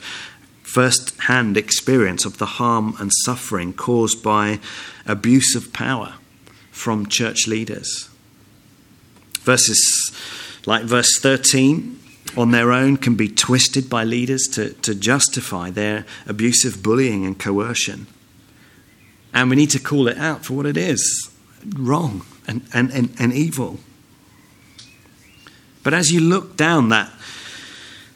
first 0.62 1.20
hand 1.22 1.58
experience 1.58 2.24
of 2.24 2.38
the 2.38 2.46
harm 2.46 2.96
and 3.00 3.12
suffering 3.26 3.74
caused 3.74 4.24
by 4.24 4.60
abuse 5.06 5.56
of 5.56 5.74
power 5.74 6.16
from 6.72 7.06
church 7.08 7.48
leaders. 7.48 8.10
Verses 9.42 10.16
like 10.66 10.84
verse 10.84 11.20
13, 11.20 12.00
on 12.38 12.52
their 12.52 12.72
own 12.72 12.98
can 12.98 13.16
be 13.16 13.28
twisted 13.28 13.90
by 13.90 14.04
leaders 14.04 14.48
to, 14.54 14.74
to 14.74 14.96
justify 14.96 15.70
their 15.70 16.06
abusive 16.28 16.82
bullying 16.82 17.26
and 17.26 17.38
coercion. 17.38 18.08
And 19.34 19.50
we 19.50 19.56
need 19.56 19.70
to 19.72 19.80
call 19.80 20.08
it 20.08 20.18
out 20.18 20.46
for 20.46 20.54
what 20.54 20.66
it 20.66 20.78
is 20.78 21.32
wrong 21.76 22.26
and, 22.48 22.64
and, 22.74 22.92
and, 22.92 23.14
and 23.20 23.34
evil. 23.34 23.80
But 25.84 25.94
as 25.94 26.12
you 26.12 26.20
look 26.20 26.58
down 26.58 26.90
that, 26.90 27.12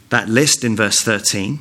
that 0.10 0.30
list 0.30 0.64
in 0.64 0.76
verse 0.76 1.00
13, 1.00 1.60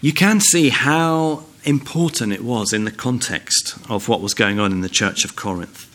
you 0.00 0.12
can 0.12 0.40
see 0.40 0.70
how 0.70 1.44
important 1.64 2.32
it 2.32 2.44
was 2.44 2.72
in 2.72 2.84
the 2.84 2.90
context 2.90 3.76
of 3.90 4.08
what 4.08 4.20
was 4.20 4.34
going 4.34 4.60
on 4.60 4.72
in 4.72 4.80
the 4.80 4.88
church 4.88 5.24
of 5.24 5.36
Corinth. 5.36 5.92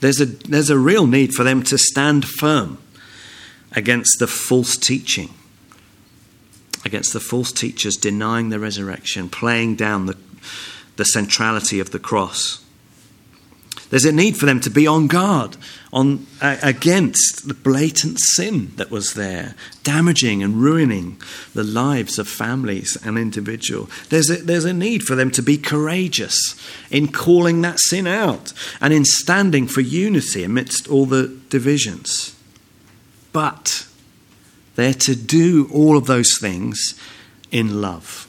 There's 0.00 0.20
a, 0.20 0.26
there's 0.26 0.70
a 0.70 0.78
real 0.78 1.06
need 1.06 1.32
for 1.32 1.44
them 1.44 1.62
to 1.64 1.78
stand 1.78 2.26
firm 2.26 2.78
against 3.74 4.18
the 4.18 4.26
false 4.26 4.76
teaching, 4.76 5.30
against 6.84 7.12
the 7.12 7.20
false 7.20 7.52
teachers 7.52 7.96
denying 7.96 8.50
the 8.50 8.58
resurrection, 8.58 9.28
playing 9.28 9.76
down 9.76 10.06
the, 10.06 10.16
the 10.96 11.04
centrality 11.04 11.80
of 11.80 11.90
the 11.90 11.98
cross. 11.98 12.62
There's 13.92 14.06
a 14.06 14.12
need 14.12 14.38
for 14.38 14.46
them 14.46 14.58
to 14.60 14.70
be 14.70 14.86
on 14.86 15.06
guard 15.06 15.58
on, 15.92 16.26
uh, 16.40 16.56
against 16.62 17.46
the 17.46 17.52
blatant 17.52 18.18
sin 18.20 18.72
that 18.76 18.90
was 18.90 19.12
there, 19.12 19.54
damaging 19.82 20.42
and 20.42 20.56
ruining 20.56 21.20
the 21.52 21.62
lives 21.62 22.18
of 22.18 22.26
families 22.26 22.96
and 23.04 23.18
individuals. 23.18 23.90
There's 24.08 24.30
a, 24.30 24.36
there's 24.36 24.64
a 24.64 24.72
need 24.72 25.02
for 25.02 25.14
them 25.14 25.30
to 25.32 25.42
be 25.42 25.58
courageous 25.58 26.56
in 26.90 27.08
calling 27.08 27.60
that 27.60 27.80
sin 27.80 28.06
out 28.06 28.54
and 28.80 28.94
in 28.94 29.04
standing 29.04 29.66
for 29.66 29.82
unity 29.82 30.42
amidst 30.42 30.88
all 30.88 31.04
the 31.04 31.28
divisions. 31.50 32.34
But 33.32 33.86
they're 34.74 34.94
to 34.94 35.14
do 35.14 35.68
all 35.72 35.96
of 35.96 36.06
those 36.06 36.38
things 36.38 36.94
in 37.50 37.80
love. 37.80 38.28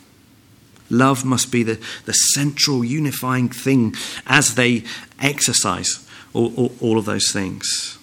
Love 0.89 1.25
must 1.25 1.51
be 1.51 1.63
the, 1.63 1.79
the 2.05 2.13
central 2.13 2.83
unifying 2.83 3.49
thing 3.49 3.95
as 4.27 4.55
they 4.55 4.83
exercise 5.19 6.07
all, 6.33 6.53
all, 6.55 6.71
all 6.79 6.97
of 6.97 7.05
those 7.05 7.31
things. 7.31 7.97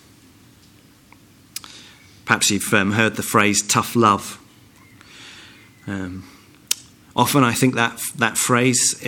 Perhaps 2.25 2.51
you've 2.51 2.73
um, 2.75 2.93
heard 2.93 3.17
the 3.17 3.23
phrase 3.23 3.61
tough 3.63 3.95
love. 3.95 4.41
Um, 5.87 6.25
often 7.15 7.45
I 7.45 7.53
think 7.53 7.75
that, 7.75 8.01
that 8.17 8.39
phrase 8.39 9.01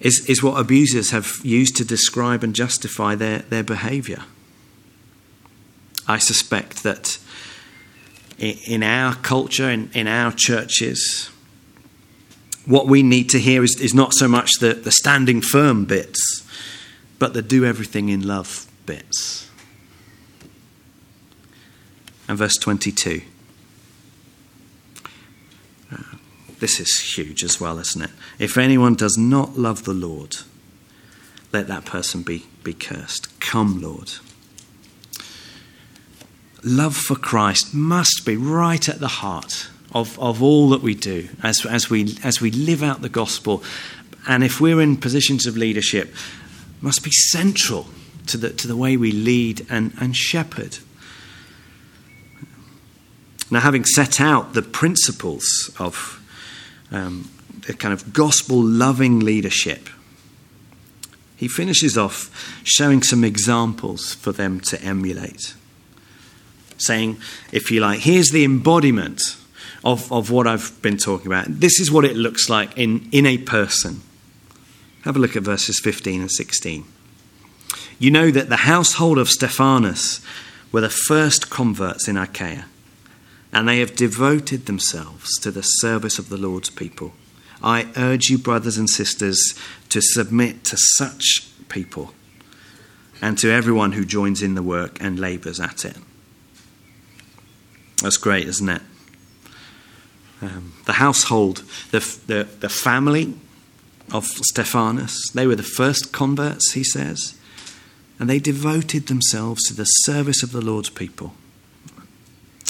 is, 0.00 0.28
is 0.28 0.42
what 0.42 0.60
abusers 0.60 1.10
have 1.10 1.32
used 1.42 1.76
to 1.76 1.84
describe 1.84 2.44
and 2.44 2.54
justify 2.54 3.14
their, 3.14 3.40
their 3.40 3.62
behaviour. 3.62 4.24
I 6.08 6.18
suspect 6.18 6.82
that 6.82 7.18
in 8.38 8.82
our 8.82 9.14
culture, 9.14 9.70
in, 9.70 9.90
in 9.94 10.06
our 10.06 10.32
churches, 10.32 11.30
what 12.66 12.86
we 12.86 13.02
need 13.02 13.30
to 13.30 13.38
hear 13.38 13.62
is, 13.64 13.80
is 13.80 13.94
not 13.94 14.12
so 14.12 14.28
much 14.28 14.50
the, 14.60 14.74
the 14.74 14.92
standing 14.92 15.40
firm 15.40 15.84
bits, 15.84 16.46
but 17.18 17.32
the 17.32 17.42
do 17.42 17.64
everything 17.64 18.08
in 18.08 18.26
love 18.26 18.66
bits. 18.84 19.48
And 22.28 22.36
verse 22.36 22.56
22. 22.56 23.22
Uh, 25.92 25.96
this 26.58 26.80
is 26.80 27.14
huge 27.16 27.44
as 27.44 27.60
well, 27.60 27.78
isn't 27.78 28.02
it? 28.02 28.10
If 28.38 28.58
anyone 28.58 28.94
does 28.94 29.16
not 29.16 29.56
love 29.56 29.84
the 29.84 29.94
Lord, 29.94 30.36
let 31.52 31.68
that 31.68 31.84
person 31.84 32.22
be, 32.22 32.46
be 32.64 32.74
cursed. 32.74 33.38
Come, 33.40 33.80
Lord. 33.80 34.14
Love 36.62 36.96
for 36.96 37.16
Christ 37.16 37.74
must 37.74 38.22
be 38.24 38.36
right 38.36 38.88
at 38.88 39.00
the 39.00 39.08
heart 39.08 39.68
of, 39.92 40.18
of 40.18 40.42
all 40.42 40.70
that 40.70 40.82
we 40.82 40.94
do 40.94 41.28
as, 41.42 41.64
as, 41.64 41.88
we, 41.88 42.16
as 42.22 42.40
we 42.40 42.50
live 42.50 42.82
out 42.82 43.02
the 43.02 43.08
gospel. 43.08 43.62
And 44.28 44.42
if 44.42 44.60
we're 44.60 44.80
in 44.80 44.96
positions 44.96 45.46
of 45.46 45.56
leadership, 45.56 46.14
must 46.80 47.04
be 47.04 47.10
central 47.10 47.86
to 48.26 48.36
the, 48.36 48.50
to 48.50 48.68
the 48.68 48.76
way 48.76 48.96
we 48.96 49.12
lead 49.12 49.66
and, 49.70 49.92
and 50.00 50.16
shepherd. 50.16 50.78
Now, 53.50 53.60
having 53.60 53.84
set 53.84 54.20
out 54.20 54.54
the 54.54 54.62
principles 54.62 55.70
of 55.78 56.20
um, 56.90 57.30
a 57.68 57.72
kind 57.72 57.94
of 57.94 58.12
gospel 58.12 58.60
loving 58.60 59.20
leadership, 59.20 59.88
he 61.36 61.46
finishes 61.46 61.96
off 61.96 62.60
showing 62.64 63.02
some 63.02 63.22
examples 63.22 64.14
for 64.14 64.32
them 64.32 64.60
to 64.62 64.82
emulate. 64.82 65.54
Saying, 66.78 67.18
if 67.52 67.70
you 67.70 67.80
like, 67.80 68.00
here's 68.00 68.30
the 68.30 68.44
embodiment 68.44 69.20
of, 69.84 70.10
of 70.12 70.30
what 70.30 70.46
I've 70.46 70.80
been 70.82 70.98
talking 70.98 71.28
about. 71.28 71.46
This 71.48 71.78
is 71.80 71.90
what 71.90 72.04
it 72.04 72.16
looks 72.16 72.48
like 72.48 72.76
in, 72.76 73.08
in 73.12 73.24
a 73.24 73.38
person. 73.38 74.02
Have 75.02 75.16
a 75.16 75.20
look 75.20 75.36
at 75.36 75.44
verses 75.44 75.80
15 75.80 76.20
and 76.20 76.30
16. 76.30 76.84
You 77.98 78.10
know 78.10 78.30
that 78.30 78.48
the 78.48 78.56
household 78.56 79.18
of 79.18 79.28
Stephanas 79.28 80.20
were 80.72 80.80
the 80.80 80.90
first 80.90 81.48
converts 81.48 82.08
in 82.08 82.16
Achaia, 82.16 82.66
and 83.52 83.68
they 83.68 83.78
have 83.78 83.96
devoted 83.96 84.66
themselves 84.66 85.38
to 85.40 85.50
the 85.50 85.62
service 85.62 86.18
of 86.18 86.28
the 86.28 86.36
Lord's 86.36 86.68
people. 86.68 87.14
I 87.62 87.88
urge 87.96 88.28
you, 88.28 88.38
brothers 88.38 88.76
and 88.76 88.90
sisters, 88.90 89.54
to 89.88 90.00
submit 90.02 90.64
to 90.64 90.76
such 90.76 91.48
people 91.68 92.12
and 93.22 93.38
to 93.38 93.50
everyone 93.50 93.92
who 93.92 94.04
joins 94.04 94.42
in 94.42 94.56
the 94.56 94.62
work 94.62 94.98
and 95.00 95.18
labours 95.18 95.58
at 95.58 95.84
it. 95.84 95.96
That's 98.02 98.16
great, 98.16 98.46
isn't 98.46 98.68
it? 98.68 98.82
Um, 100.42 100.74
the 100.84 100.94
household, 100.94 101.62
the, 101.90 102.00
the, 102.26 102.46
the 102.60 102.68
family 102.68 103.34
of 104.12 104.26
Stephanas, 104.26 105.30
they 105.34 105.46
were 105.46 105.56
the 105.56 105.62
first 105.62 106.12
converts, 106.12 106.72
he 106.72 106.84
says, 106.84 107.38
and 108.18 108.28
they 108.28 108.38
devoted 108.38 109.06
themselves 109.06 109.66
to 109.68 109.74
the 109.74 109.84
service 109.84 110.42
of 110.42 110.52
the 110.52 110.60
Lord's 110.60 110.90
people. 110.90 111.34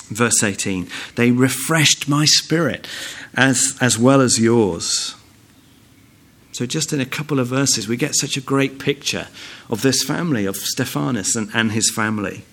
Verse 0.09 0.43
18, 0.43 0.89
they 1.17 1.33
refreshed 1.33 2.09
my 2.09 2.25
spirit 2.25 2.87
as, 3.35 3.77
as 3.81 3.99
well 3.99 4.21
as 4.21 4.39
yours. 4.39 5.17
So, 6.53 6.65
just 6.65 6.93
in 6.93 7.01
a 7.01 7.07
couple 7.07 7.39
of 7.39 7.49
verses, 7.49 7.87
we 7.87 7.97
get 7.97 8.15
such 8.15 8.37
a 8.37 8.41
great 8.41 8.79
picture 8.79 9.29
of 9.69 9.83
this 9.83 10.03
family, 10.05 10.47
of 10.47 10.57
Stephanas 10.57 11.35
and, 11.37 11.51
and 11.53 11.73
his 11.73 11.93
family. 11.95 12.45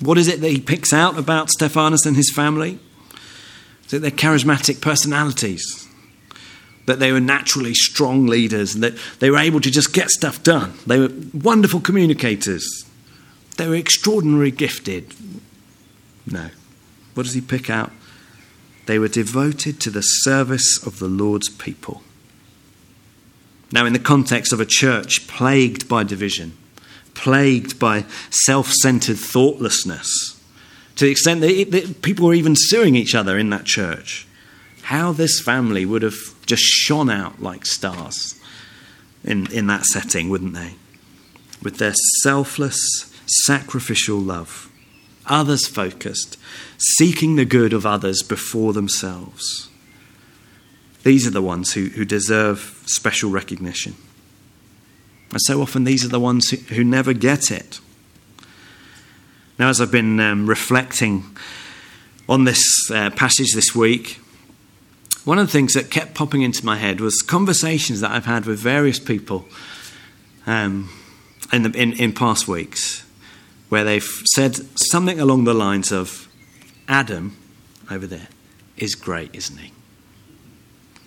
What 0.00 0.18
is 0.18 0.28
it 0.28 0.40
that 0.40 0.50
he 0.50 0.60
picks 0.60 0.92
out 0.92 1.18
about 1.18 1.50
Stephanas 1.50 2.06
and 2.06 2.16
his 2.16 2.30
family? 2.30 2.78
Is 3.86 3.94
it 3.94 4.02
their 4.02 4.10
charismatic 4.10 4.80
personalities? 4.80 5.88
That 6.86 7.00
they 7.00 7.12
were 7.12 7.20
naturally 7.20 7.74
strong 7.74 8.26
leaders 8.26 8.74
and 8.74 8.82
that 8.82 8.94
they 9.18 9.30
were 9.30 9.38
able 9.38 9.60
to 9.60 9.70
just 9.70 9.92
get 9.92 10.10
stuff 10.10 10.42
done. 10.42 10.74
They 10.86 10.98
were 10.98 11.10
wonderful 11.34 11.80
communicators. 11.80 12.66
They 13.56 13.68
were 13.68 13.74
extraordinarily 13.74 14.52
gifted. 14.52 15.12
No. 16.26 16.50
What 17.14 17.24
does 17.24 17.34
he 17.34 17.40
pick 17.40 17.68
out? 17.68 17.90
They 18.86 18.98
were 18.98 19.08
devoted 19.08 19.80
to 19.80 19.90
the 19.90 20.02
service 20.02 20.82
of 20.86 20.98
the 20.98 21.08
Lord's 21.08 21.48
people. 21.48 22.02
Now, 23.70 23.84
in 23.84 23.92
the 23.92 23.98
context 23.98 24.52
of 24.52 24.60
a 24.60 24.64
church 24.64 25.26
plagued 25.28 25.88
by 25.88 26.04
division, 26.04 26.56
plagued 27.18 27.78
by 27.78 28.04
self 28.30 28.70
centered 28.72 29.18
thoughtlessness, 29.18 30.40
to 30.96 31.04
the 31.04 31.10
extent 31.10 31.40
that, 31.40 31.50
it, 31.50 31.70
that 31.72 32.00
people 32.02 32.26
were 32.26 32.34
even 32.34 32.54
suing 32.56 32.94
each 32.94 33.14
other 33.14 33.36
in 33.36 33.50
that 33.50 33.64
church. 33.64 34.26
How 34.82 35.12
this 35.12 35.40
family 35.40 35.84
would 35.84 36.02
have 36.02 36.16
just 36.46 36.62
shone 36.62 37.10
out 37.10 37.42
like 37.42 37.66
stars 37.66 38.40
in, 39.22 39.52
in 39.52 39.66
that 39.66 39.84
setting, 39.84 40.30
wouldn't 40.30 40.54
they? 40.54 40.76
With 41.62 41.76
their 41.76 41.92
selfless, 42.22 43.12
sacrificial 43.26 44.18
love, 44.18 44.70
others 45.26 45.66
focused, 45.66 46.38
seeking 46.78 47.36
the 47.36 47.44
good 47.44 47.72
of 47.72 47.84
others 47.84 48.22
before 48.22 48.72
themselves. 48.72 49.68
These 51.02 51.26
are 51.26 51.30
the 51.30 51.42
ones 51.42 51.74
who, 51.74 51.88
who 51.88 52.04
deserve 52.04 52.82
special 52.86 53.30
recognition. 53.30 53.94
And 55.30 55.40
so 55.42 55.60
often, 55.60 55.84
these 55.84 56.04
are 56.04 56.08
the 56.08 56.20
ones 56.20 56.50
who, 56.50 56.56
who 56.74 56.84
never 56.84 57.12
get 57.12 57.50
it. 57.50 57.80
Now, 59.58 59.68
as 59.68 59.80
I've 59.80 59.90
been 59.90 60.20
um, 60.20 60.46
reflecting 60.48 61.24
on 62.28 62.44
this 62.44 62.62
uh, 62.90 63.10
passage 63.10 63.52
this 63.54 63.74
week, 63.74 64.20
one 65.24 65.38
of 65.38 65.46
the 65.46 65.52
things 65.52 65.74
that 65.74 65.90
kept 65.90 66.14
popping 66.14 66.42
into 66.42 66.64
my 66.64 66.76
head 66.76 67.00
was 67.00 67.20
conversations 67.22 68.00
that 68.00 68.10
I've 68.10 68.24
had 68.24 68.46
with 68.46 68.58
various 68.58 68.98
people 68.98 69.46
um, 70.46 70.88
in, 71.52 71.64
the, 71.64 71.70
in, 71.78 71.92
in 71.94 72.12
past 72.12 72.48
weeks 72.48 73.04
where 73.68 73.84
they've 73.84 74.10
said 74.32 74.56
something 74.78 75.20
along 75.20 75.44
the 75.44 75.54
lines 75.54 75.92
of 75.92 76.28
Adam 76.88 77.36
over 77.90 78.06
there 78.06 78.28
is 78.76 78.94
great, 78.94 79.34
isn't 79.34 79.58
he? 79.58 79.72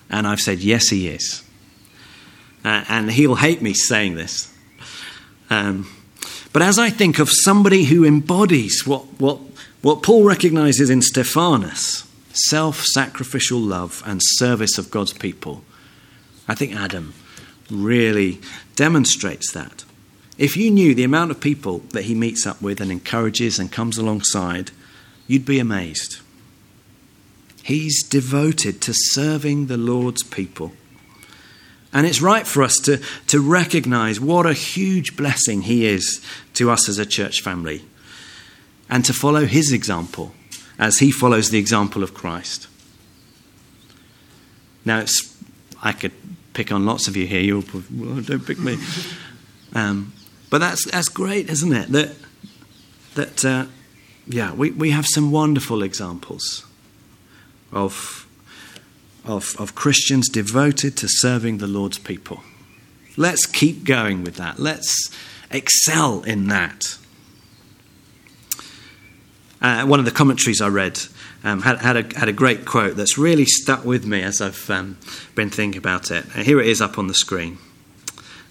And 0.10 0.28
I've 0.28 0.40
said, 0.40 0.60
yes, 0.60 0.90
he 0.90 1.08
is. 1.08 1.44
Uh, 2.64 2.84
and 2.88 3.12
he'll 3.12 3.36
hate 3.36 3.62
me 3.62 3.74
saying 3.74 4.16
this. 4.16 4.54
Um, 5.50 5.88
But 6.54 6.62
as 6.62 6.78
I 6.78 6.90
think 6.90 7.20
of 7.20 7.30
somebody 7.32 7.86
who 7.86 8.06
embodies 8.06 8.86
what, 8.86 9.06
what, 9.20 9.40
what 9.82 10.04
Paul 10.04 10.24
recognizes 10.26 10.90
in 10.90 11.02
Stephanas 11.02 12.04
self 12.34 12.84
sacrificial 12.84 13.60
love 13.60 14.04
and 14.06 14.22
service 14.24 14.78
of 14.78 14.92
God's 14.92 15.14
people, 15.14 15.64
I 16.48 16.56
think 16.56 16.76
Adam 16.76 17.14
really 17.70 18.40
demonstrates 18.76 19.52
that. 19.54 19.86
If 20.38 20.58
you 20.58 20.72
knew 20.72 20.94
the 20.94 21.04
amount 21.04 21.32
of 21.32 21.40
people 21.40 21.80
that 21.92 22.06
he 22.06 22.16
meets 22.16 22.46
up 22.46 22.62
with 22.62 22.82
and 22.82 22.92
encourages 22.92 23.60
and 23.60 23.72
comes 23.72 23.98
alongside, 23.98 24.72
you'd 25.28 25.46
be 25.46 25.60
amazed. 25.60 26.20
He's 27.64 28.04
devoted 28.04 28.82
to 28.82 28.94
serving 28.94 29.68
the 29.68 29.78
Lord's 29.78 30.24
people. 30.24 30.72
And 31.94 32.08
it's 32.08 32.22
right 32.22 32.48
for 32.48 32.64
us 32.64 32.76
to, 32.84 33.02
to 33.28 33.42
recognize 33.42 34.20
what 34.20 34.46
a 34.46 34.54
huge 34.54 35.18
blessing 35.18 35.64
he 35.64 35.86
is 35.86 36.26
to 36.54 36.72
us 36.72 36.88
as 36.88 36.98
a 36.98 37.06
church 37.06 37.42
family 37.42 37.84
and 38.90 39.04
to 39.06 39.14
follow 39.14 39.46
his 39.46 39.72
example 39.72 40.34
as 40.80 41.00
he 41.00 41.12
follows 41.12 41.50
the 41.50 41.60
example 41.60 42.02
of 42.02 42.14
Christ. 42.14 42.68
Now, 44.86 45.00
it's, 45.00 45.38
I 45.84 45.92
could 45.92 46.14
pick 46.54 46.72
on 46.72 46.86
lots 46.86 47.08
of 47.08 47.16
you 47.16 47.28
here. 47.28 47.42
You'll, 47.42 47.64
well, 47.94 48.22
don't 48.22 48.46
pick 48.46 48.60
me. 48.60 48.78
Um, 49.74 50.12
but 50.50 50.58
that's, 50.58 50.92
that's 50.92 51.08
great, 51.08 51.50
isn't 51.50 51.72
it? 51.72 51.88
That, 51.94 52.14
that 53.16 53.46
uh, 53.46 53.66
yeah, 54.28 54.54
we, 54.54 54.72
we 54.72 54.92
have 54.92 55.06
some 55.08 55.32
wonderful 55.32 55.82
examples 55.82 56.66
of, 57.72 58.28
of, 59.26 59.56
of 59.60 59.76
Christians 59.76 60.30
devoted 60.30 60.98
to 60.98 61.08
serving 61.08 61.58
the 61.60 61.68
Lord's 61.68 62.00
people. 62.00 62.42
Let's 63.18 63.46
keep 63.46 63.84
going 63.84 64.24
with 64.24 64.36
that. 64.36 64.60
Let's 64.60 65.10
excel 65.52 66.24
in 66.24 66.48
that. 66.48 66.98
Uh, 69.62 69.86
one 69.86 70.00
of 70.00 70.06
the 70.06 70.12
commentaries 70.12 70.62
I 70.62 70.70
read 70.70 71.00
um, 71.44 71.62
had, 71.62 71.80
had, 71.80 71.98
a, 71.98 72.20
had 72.20 72.30
a 72.30 72.34
great 72.34 72.66
quote 72.66 72.96
that's 72.96 73.18
really 73.18 73.46
stuck 73.46 73.86
with 73.86 74.06
me 74.06 74.24
as 74.24 74.42
I've 74.42 74.70
um, 74.70 74.98
been 75.36 75.50
thinking 75.50 75.78
about 75.78 76.10
it. 76.10 76.26
And 76.36 76.46
here 76.46 76.60
it 76.60 76.68
is 76.68 76.82
up 76.82 76.98
on 76.98 77.08
the 77.08 77.14
screen. 77.14 77.58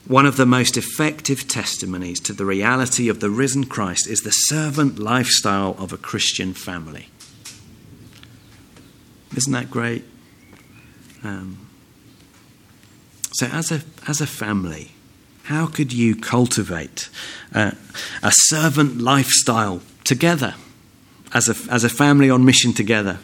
One 0.07 0.27
of 0.27 0.37
the 0.37 0.47
most 0.47 0.77
effective 0.77 1.47
testimonies 1.47 2.21
to 2.21 2.33
the 2.33 2.45
reality 2.45 3.09
of 3.09 3.21
the 3.21 3.31
risen 3.31 3.65
Christ 3.65 4.09
is 4.09 4.23
the 4.23 4.31
servant 4.31 4.99
lifestyle 4.99 5.77
of 5.79 5.93
a 5.93 5.97
Christian 5.97 6.55
family. 6.55 7.09
Isn't 9.37 9.53
that 9.53 9.71
great? 9.71 10.05
Um, 11.23 11.67
so, 13.33 13.47
as 13.47 13.71
a, 13.71 13.83
as 14.09 14.21
a 14.21 14.27
family, 14.27 14.93
how 15.45 15.67
could 15.67 15.93
you 15.93 16.17
cultivate 16.17 17.09
uh, 17.55 17.73
a 18.23 18.33
servant 18.33 19.01
lifestyle 19.01 19.83
together? 20.05 20.55
as 21.33 21.49
a, 21.49 21.73
as 21.73 21.85
a 21.85 21.89
family 21.89 22.31
on 22.31 22.45
mission 22.45 22.73
together? 22.73 23.19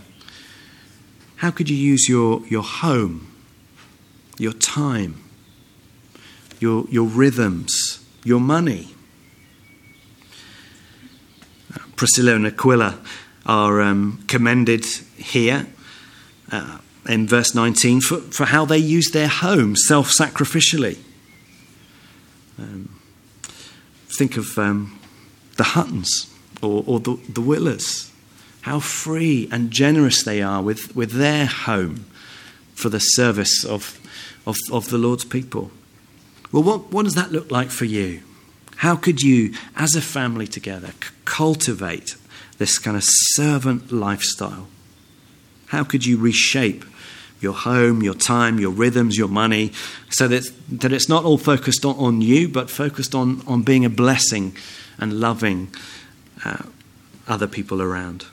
How 1.36 1.50
could 1.50 1.68
you 1.68 1.76
use 1.76 2.08
your, 2.08 2.42
your 2.46 2.62
home, 2.62 3.30
your 4.38 4.52
time, 4.52 5.22
your, 6.60 6.86
your 6.88 7.06
rhythms, 7.06 8.04
your 8.24 8.40
money? 8.40 8.94
Priscilla 11.96 12.34
and 12.34 12.46
Aquila 12.46 12.98
are 13.44 13.80
um, 13.80 14.24
commended 14.28 14.84
here 15.16 15.66
uh, 16.52 16.78
in 17.08 17.26
verse 17.26 17.54
19 17.54 18.00
for, 18.00 18.18
for 18.18 18.46
how 18.46 18.64
they 18.64 18.78
use 18.78 19.10
their 19.10 19.28
home 19.28 19.76
self 19.76 20.10
sacrificially. 20.10 20.98
Um, 22.58 23.00
think 24.08 24.36
of 24.36 24.58
um, 24.58 24.98
the 25.56 25.64
Huttons 25.64 26.32
or, 26.62 26.82
or 26.86 27.00
the, 27.00 27.18
the 27.28 27.40
Willers. 27.40 28.10
How 28.62 28.80
free 28.80 29.48
and 29.52 29.70
generous 29.70 30.24
they 30.24 30.42
are 30.42 30.62
with, 30.62 30.94
with 30.96 31.12
their 31.12 31.46
home 31.46 32.06
for 32.74 32.88
the 32.88 32.98
service 32.98 33.64
of, 33.64 34.00
of, 34.46 34.56
of 34.72 34.90
the 34.90 34.98
Lord's 34.98 35.24
people. 35.24 35.70
Well, 36.52 36.62
what, 36.62 36.92
what 36.92 37.04
does 37.04 37.14
that 37.14 37.32
look 37.32 37.50
like 37.50 37.70
for 37.70 37.84
you? 37.84 38.22
How 38.76 38.96
could 38.96 39.22
you, 39.22 39.54
as 39.76 39.94
a 39.94 40.02
family 40.02 40.46
together, 40.46 40.88
c- 40.88 41.10
cultivate 41.24 42.16
this 42.58 42.78
kind 42.78 42.96
of 42.96 43.04
servant 43.04 43.92
lifestyle? 43.92 44.68
How 45.66 45.84
could 45.84 46.04
you 46.04 46.16
reshape 46.16 46.84
your 47.46 47.54
home, 47.54 48.02
your 48.02 48.14
time, 48.14 48.58
your 48.58 48.72
rhythms, 48.72 49.16
your 49.16 49.28
money, 49.28 49.70
so 50.10 50.26
that, 50.26 50.50
that 50.68 50.92
it's 50.92 51.08
not 51.08 51.24
all 51.24 51.38
focused 51.38 51.84
on, 51.84 51.96
on 51.96 52.20
you, 52.20 52.48
but 52.48 52.68
focused 52.68 53.14
on, 53.14 53.40
on 53.46 53.62
being 53.62 53.84
a 53.84 53.88
blessing 53.88 54.56
and 54.98 55.20
loving 55.20 55.72
uh, 56.44 56.64
other 57.28 57.46
people 57.46 57.80
around. 57.80 58.26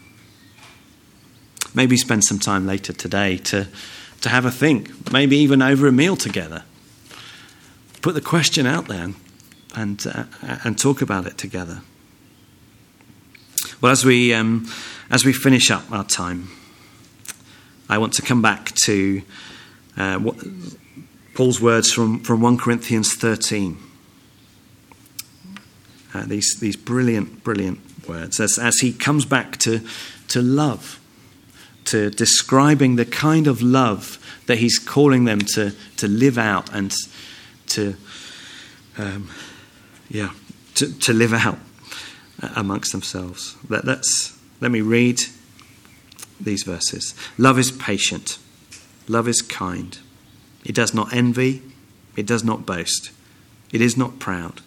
Maybe 1.76 1.95
spend 1.95 2.24
some 2.24 2.39
time 2.39 2.66
later 2.66 2.91
today 2.91 3.38
to, 3.38 3.68
to 4.22 4.30
have 4.30 4.45
a 4.45 4.51
think, 4.51 5.11
maybe 5.11 5.38
even 5.38 5.61
over 5.61 5.88
a 5.88 5.91
meal 5.91 6.16
together. 6.16 6.64
Put 8.01 8.16
the 8.16 8.22
question 8.22 8.66
out 8.66 8.88
there 8.88 9.03
and, 9.03 9.16
and, 9.76 10.07
uh, 10.07 10.24
and 10.64 10.78
talk 10.78 11.03
about 11.03 11.28
it 11.28 11.38
together. 11.38 11.82
Well, 13.80 13.91
as 13.91 14.03
we, 14.03 14.34
um, 14.34 14.68
as 15.11 15.24
we 15.24 15.34
finish 15.34 15.70
up 15.70 15.91
our 15.91 16.03
time, 16.03 16.47
I 17.90 17.98
want 17.98 18.14
to 18.14 18.22
come 18.22 18.42
back 18.42 18.74
to 18.86 19.22
uh, 19.98 20.18
what, 20.20 20.36
Paul's 21.34 21.60
words 21.60 21.92
from, 21.92 22.20
from 22.20 22.42
1 22.42 22.58
Corinthians 22.58 23.14
13. 23.16 23.78
Uh, 26.14 26.26
these, 26.26 26.58
these 26.60 26.76
brilliant, 26.76 27.44
brilliant 27.44 27.80
words 28.08 28.40
as, 28.40 28.60
as 28.60 28.78
he 28.80 28.94
comes 28.94 29.26
back 29.26 29.58
to, 29.58 29.82
to 30.28 30.42
love, 30.42 31.00
to 31.86 32.12
describing 32.12 32.98
the 32.98 33.06
kind 33.06 33.48
of 33.48 33.62
love 33.62 34.20
that 34.46 34.60
he's 34.60 34.78
calling 34.78 35.26
them 35.26 35.40
to, 35.40 35.72
to 35.98 36.08
live 36.08 36.38
out 36.38 36.72
and 36.74 36.94
to, 37.68 37.96
um, 38.98 39.30
yeah, 40.10 40.32
to, 40.76 40.98
to 41.00 41.14
live 41.14 41.34
out 41.34 41.58
amongst 42.56 42.92
themselves. 42.92 43.56
Let, 43.70 43.86
let's, 43.86 44.38
let 44.62 44.70
me 44.70 44.82
read 44.82 45.20
these 46.44 46.64
verses. 46.64 47.14
Love 47.38 47.60
is 47.60 47.72
patient, 47.72 48.38
love 49.08 49.28
is 49.28 49.41
kind. 49.41 49.98
It 50.66 50.76
does 50.76 50.94
not 50.94 51.14
envy, 51.14 51.62
it 52.16 52.26
does 52.26 52.44
not 52.44 52.66
boast, 52.66 53.12
it 53.72 53.82
is 53.82 53.98
not 53.98 54.20
proud, 54.20 54.62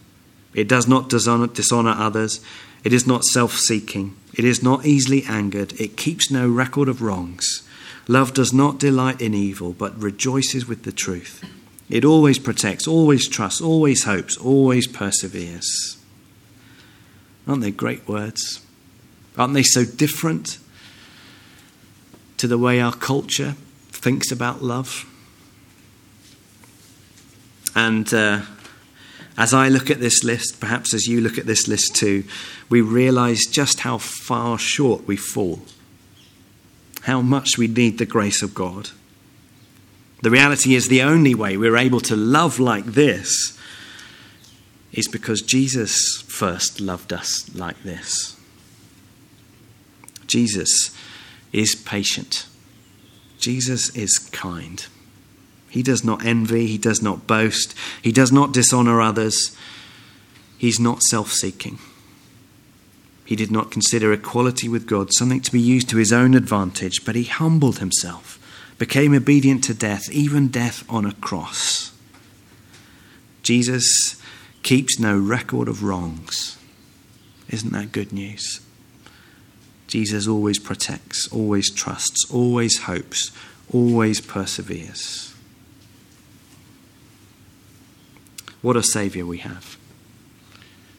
it 0.55 0.68
does 0.68 0.89
not 0.89 1.09
dishonor, 1.09 1.47
dishonor 1.47 1.91
others. 1.91 2.41
It 2.83 2.93
is 2.93 3.07
not 3.07 3.24
self 3.24 3.55
seeking. 3.55 4.16
It 4.35 4.45
is 4.45 4.62
not 4.62 4.87
easily 4.87 5.24
angered. 5.24 5.79
It 5.81 5.97
keeps 5.97 6.31
no 6.31 6.49
record 6.49 6.89
of 6.89 7.03
wrongs. 7.03 7.62
Love 8.09 8.33
does 8.33 8.53
not 8.53 8.79
delight 8.79 9.20
in 9.20 9.35
evil, 9.35 9.72
but 9.72 10.01
rejoices 10.01 10.66
with 10.66 10.85
the 10.85 10.93
truth. 10.93 11.45
It 11.89 12.05
always 12.05 12.39
protects, 12.39 12.87
always 12.87 13.29
trusts, 13.29 13.61
always 13.61 14.05
hopes, 14.05 14.37
always 14.37 14.87
perseveres. 14.87 15.99
Aren't 17.47 17.62
they 17.62 17.70
great 17.70 18.07
words? 18.09 18.64
Aren't 19.37 19.55
they 19.55 19.62
so 19.62 19.85
different 19.85 20.59
to 22.47 22.51
the 22.51 22.59
way 22.59 22.80
our 22.80 22.92
culture 22.92 23.57
thinks 23.88 24.30
about 24.30 24.62
love? 24.62 25.05
And 27.74 28.12
uh, 28.14 28.42
as 29.36 29.53
I 29.53 29.68
look 29.68 29.90
at 29.90 29.99
this 29.99 30.22
list, 30.22 30.61
perhaps 30.61 30.94
as 30.94 31.09
you 31.09 31.20
look 31.20 31.38
at 31.38 31.47
this 31.47 31.66
list 31.66 31.97
too, 31.97 32.22
we 32.68 32.80
realize 32.80 33.47
just 33.47 33.80
how 33.80 33.99
far 33.99 34.59
short 34.59 35.09
we 35.09 35.16
fall, 35.16 35.61
how 37.03 37.20
much 37.20 37.59
we 37.59 37.66
need 37.66 37.99
the 37.99 38.07
grace 38.07 38.42
of 38.42 38.55
God. 38.55 38.90
The 40.22 40.30
reality 40.30 40.76
is, 40.76 40.86
the 40.86 41.03
only 41.03 41.34
way 41.34 41.57
we're 41.57 41.76
able 41.76 42.01
to 42.01 42.14
love 42.14 42.61
like 42.61 42.84
this 42.84 43.59
is 44.92 45.09
because 45.09 45.42
Jesus 45.42 46.22
first 46.28 46.80
loved 46.80 47.12
us 47.12 47.53
like 47.57 47.82
this. 47.82 48.38
Jesus 50.28 50.97
is 51.53 51.74
patient, 51.74 52.47
Jesus 53.38 53.94
is 53.97 54.18
kind. 54.18 54.86
He 55.68 55.82
does 55.82 56.05
not 56.05 56.24
envy, 56.24 56.66
he 56.66 56.78
does 56.78 57.03
not 57.03 57.26
boast, 57.26 57.74
he 58.01 58.12
does 58.12 58.32
not 58.32 58.53
dishonor 58.53 59.01
others, 59.01 59.57
he's 60.59 60.80
not 60.80 61.03
self 61.03 61.32
seeking. 61.32 61.78
He 63.26 63.34
did 63.34 63.51
not 63.51 63.72
consider 63.72 64.12
equality 64.12 64.68
with 64.68 64.86
God 64.86 65.12
something 65.12 65.40
to 65.40 65.53
be 65.53 65.61
used 65.61 65.88
to 65.90 65.97
his 65.97 66.12
own 66.12 66.34
advantage, 66.34 67.05
but 67.05 67.16
he 67.16 67.24
humbled 67.24 67.78
himself, 67.78 68.38
became 68.78 69.12
obedient 69.12 69.64
to 69.64 69.74
death, 69.74 70.09
even 70.11 70.49
death 70.49 70.84
on 70.88 71.05
a 71.05 71.12
cross. 71.12 71.92
Jesus 73.42 74.20
keeps 74.62 74.99
no 74.99 75.18
record 75.18 75.68
of 75.68 75.82
wrongs. 75.82 76.57
Isn't 77.49 77.72
that 77.72 77.92
good 77.92 78.12
news? 78.12 78.61
Jesus 79.97 80.28
always 80.28 80.59
protects, 80.59 81.26
always 81.32 81.70
trusts, 81.70 82.30
always 82.30 82.80
hopes, 82.80 83.30
always 83.72 84.20
perseveres. 84.20 85.34
What 88.61 88.76
a 88.76 88.82
Saviour 88.82 89.24
we 89.24 89.38
have. 89.38 89.78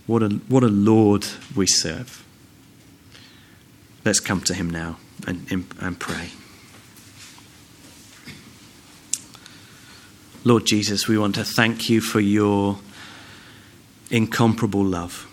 What 0.07 0.23
a, 0.23 0.29
what 0.47 0.63
a 0.63 0.67
Lord 0.67 1.27
we 1.55 1.67
serve. 1.67 2.25
Let's 4.03 4.19
come 4.19 4.41
to 4.41 4.55
him 4.55 4.67
now 4.67 4.97
and, 5.27 5.67
and 5.79 5.99
pray. 5.99 6.31
Lord 10.43 10.65
Jesus, 10.65 11.07
we 11.07 11.19
want 11.19 11.35
to 11.35 11.43
thank 11.43 11.87
you 11.87 12.01
for 12.01 12.19
your 12.19 12.79
incomparable 14.09 14.83
love. 14.83 15.27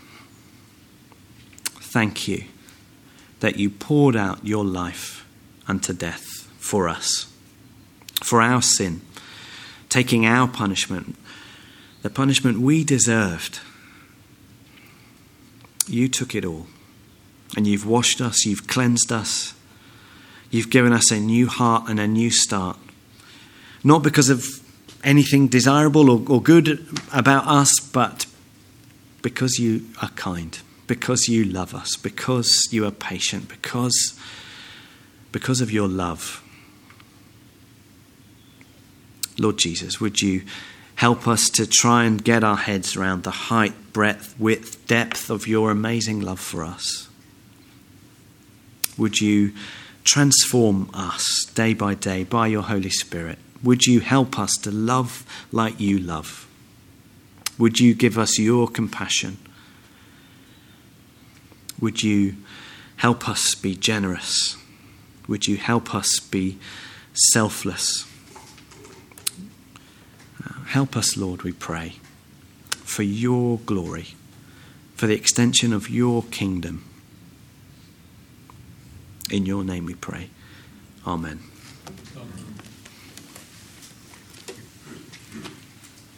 Thank 1.80 2.28
you 2.28 2.44
that 3.40 3.58
you 3.58 3.70
poured 3.70 4.16
out 4.16 4.44
your 4.44 4.64
life 4.64 5.26
unto 5.66 5.92
death 5.92 6.24
for 6.58 6.88
us, 6.88 7.26
for 8.22 8.40
our 8.40 8.62
sin, 8.62 9.00
taking 9.88 10.26
our 10.26 10.48
punishment, 10.48 11.16
the 12.02 12.10
punishment 12.10 12.60
we 12.60 12.84
deserved. 12.84 13.60
You 15.86 16.08
took 16.08 16.34
it 16.34 16.44
all, 16.44 16.66
and 17.56 17.66
you've 17.66 17.86
washed 17.86 18.20
us, 18.20 18.44
you've 18.46 18.66
cleansed 18.66 19.12
us, 19.12 19.54
you've 20.50 20.70
given 20.70 20.92
us 20.92 21.10
a 21.10 21.20
new 21.20 21.46
heart 21.46 21.88
and 21.88 22.00
a 22.00 22.08
new 22.08 22.30
start. 22.30 22.78
Not 23.82 24.02
because 24.02 24.30
of 24.30 24.46
anything 25.02 25.48
desirable 25.48 26.10
or, 26.10 26.22
or 26.28 26.42
good 26.42 26.86
about 27.12 27.46
us, 27.46 27.78
but 27.80 28.26
because 29.22 29.58
you 29.58 29.86
are 30.02 30.08
kind, 30.10 30.58
because 30.86 31.28
you 31.28 31.44
love 31.44 31.74
us, 31.74 31.96
because 31.96 32.68
you 32.70 32.86
are 32.86 32.90
patient, 32.90 33.48
because, 33.48 34.18
because 35.32 35.60
of 35.60 35.70
your 35.70 35.88
love. 35.88 36.42
Lord 39.38 39.58
Jesus, 39.58 40.00
would 40.00 40.20
you 40.20 40.42
help 40.96 41.26
us 41.26 41.48
to 41.50 41.66
try 41.66 42.04
and 42.04 42.22
get 42.22 42.44
our 42.44 42.56
heads 42.56 42.96
around 42.96 43.22
the 43.22 43.30
height, 43.30 43.74
breadth, 43.92 44.34
width, 44.38 44.86
depth 44.86 45.30
of 45.30 45.46
your 45.46 45.70
amazing 45.70 46.20
love 46.20 46.40
for 46.40 46.64
us? 46.64 47.08
Would 48.96 49.20
you 49.20 49.52
transform 50.04 50.90
us 50.94 51.46
day 51.54 51.74
by 51.74 51.94
day 51.94 52.24
by 52.24 52.46
your 52.46 52.62
Holy 52.62 52.90
Spirit? 52.90 53.38
Would 53.62 53.86
you 53.86 54.00
help 54.00 54.38
us 54.38 54.52
to 54.62 54.70
love 54.70 55.24
like 55.50 55.80
you 55.80 55.98
love? 55.98 56.46
Would 57.58 57.80
you 57.80 57.94
give 57.94 58.18
us 58.18 58.38
your 58.38 58.68
compassion? 58.68 59.38
Would 61.80 62.02
you 62.02 62.36
help 62.96 63.28
us 63.28 63.54
be 63.54 63.74
generous? 63.74 64.56
Would 65.28 65.46
you 65.46 65.56
help 65.56 65.94
us 65.94 66.20
be 66.20 66.58
selfless? 67.12 68.06
Uh, 70.44 70.64
help 70.66 70.96
us, 70.96 71.16
Lord, 71.16 71.42
we 71.42 71.52
pray, 71.52 71.94
for 72.70 73.02
your 73.02 73.58
glory, 73.58 74.14
for 74.94 75.06
the 75.06 75.14
extension 75.14 75.72
of 75.72 75.88
your 75.88 76.22
kingdom. 76.24 76.84
In 79.30 79.46
your 79.46 79.64
name 79.64 79.86
we 79.86 79.94
pray. 79.94 80.30
Amen. 81.06 81.40
Amen. 81.40 81.53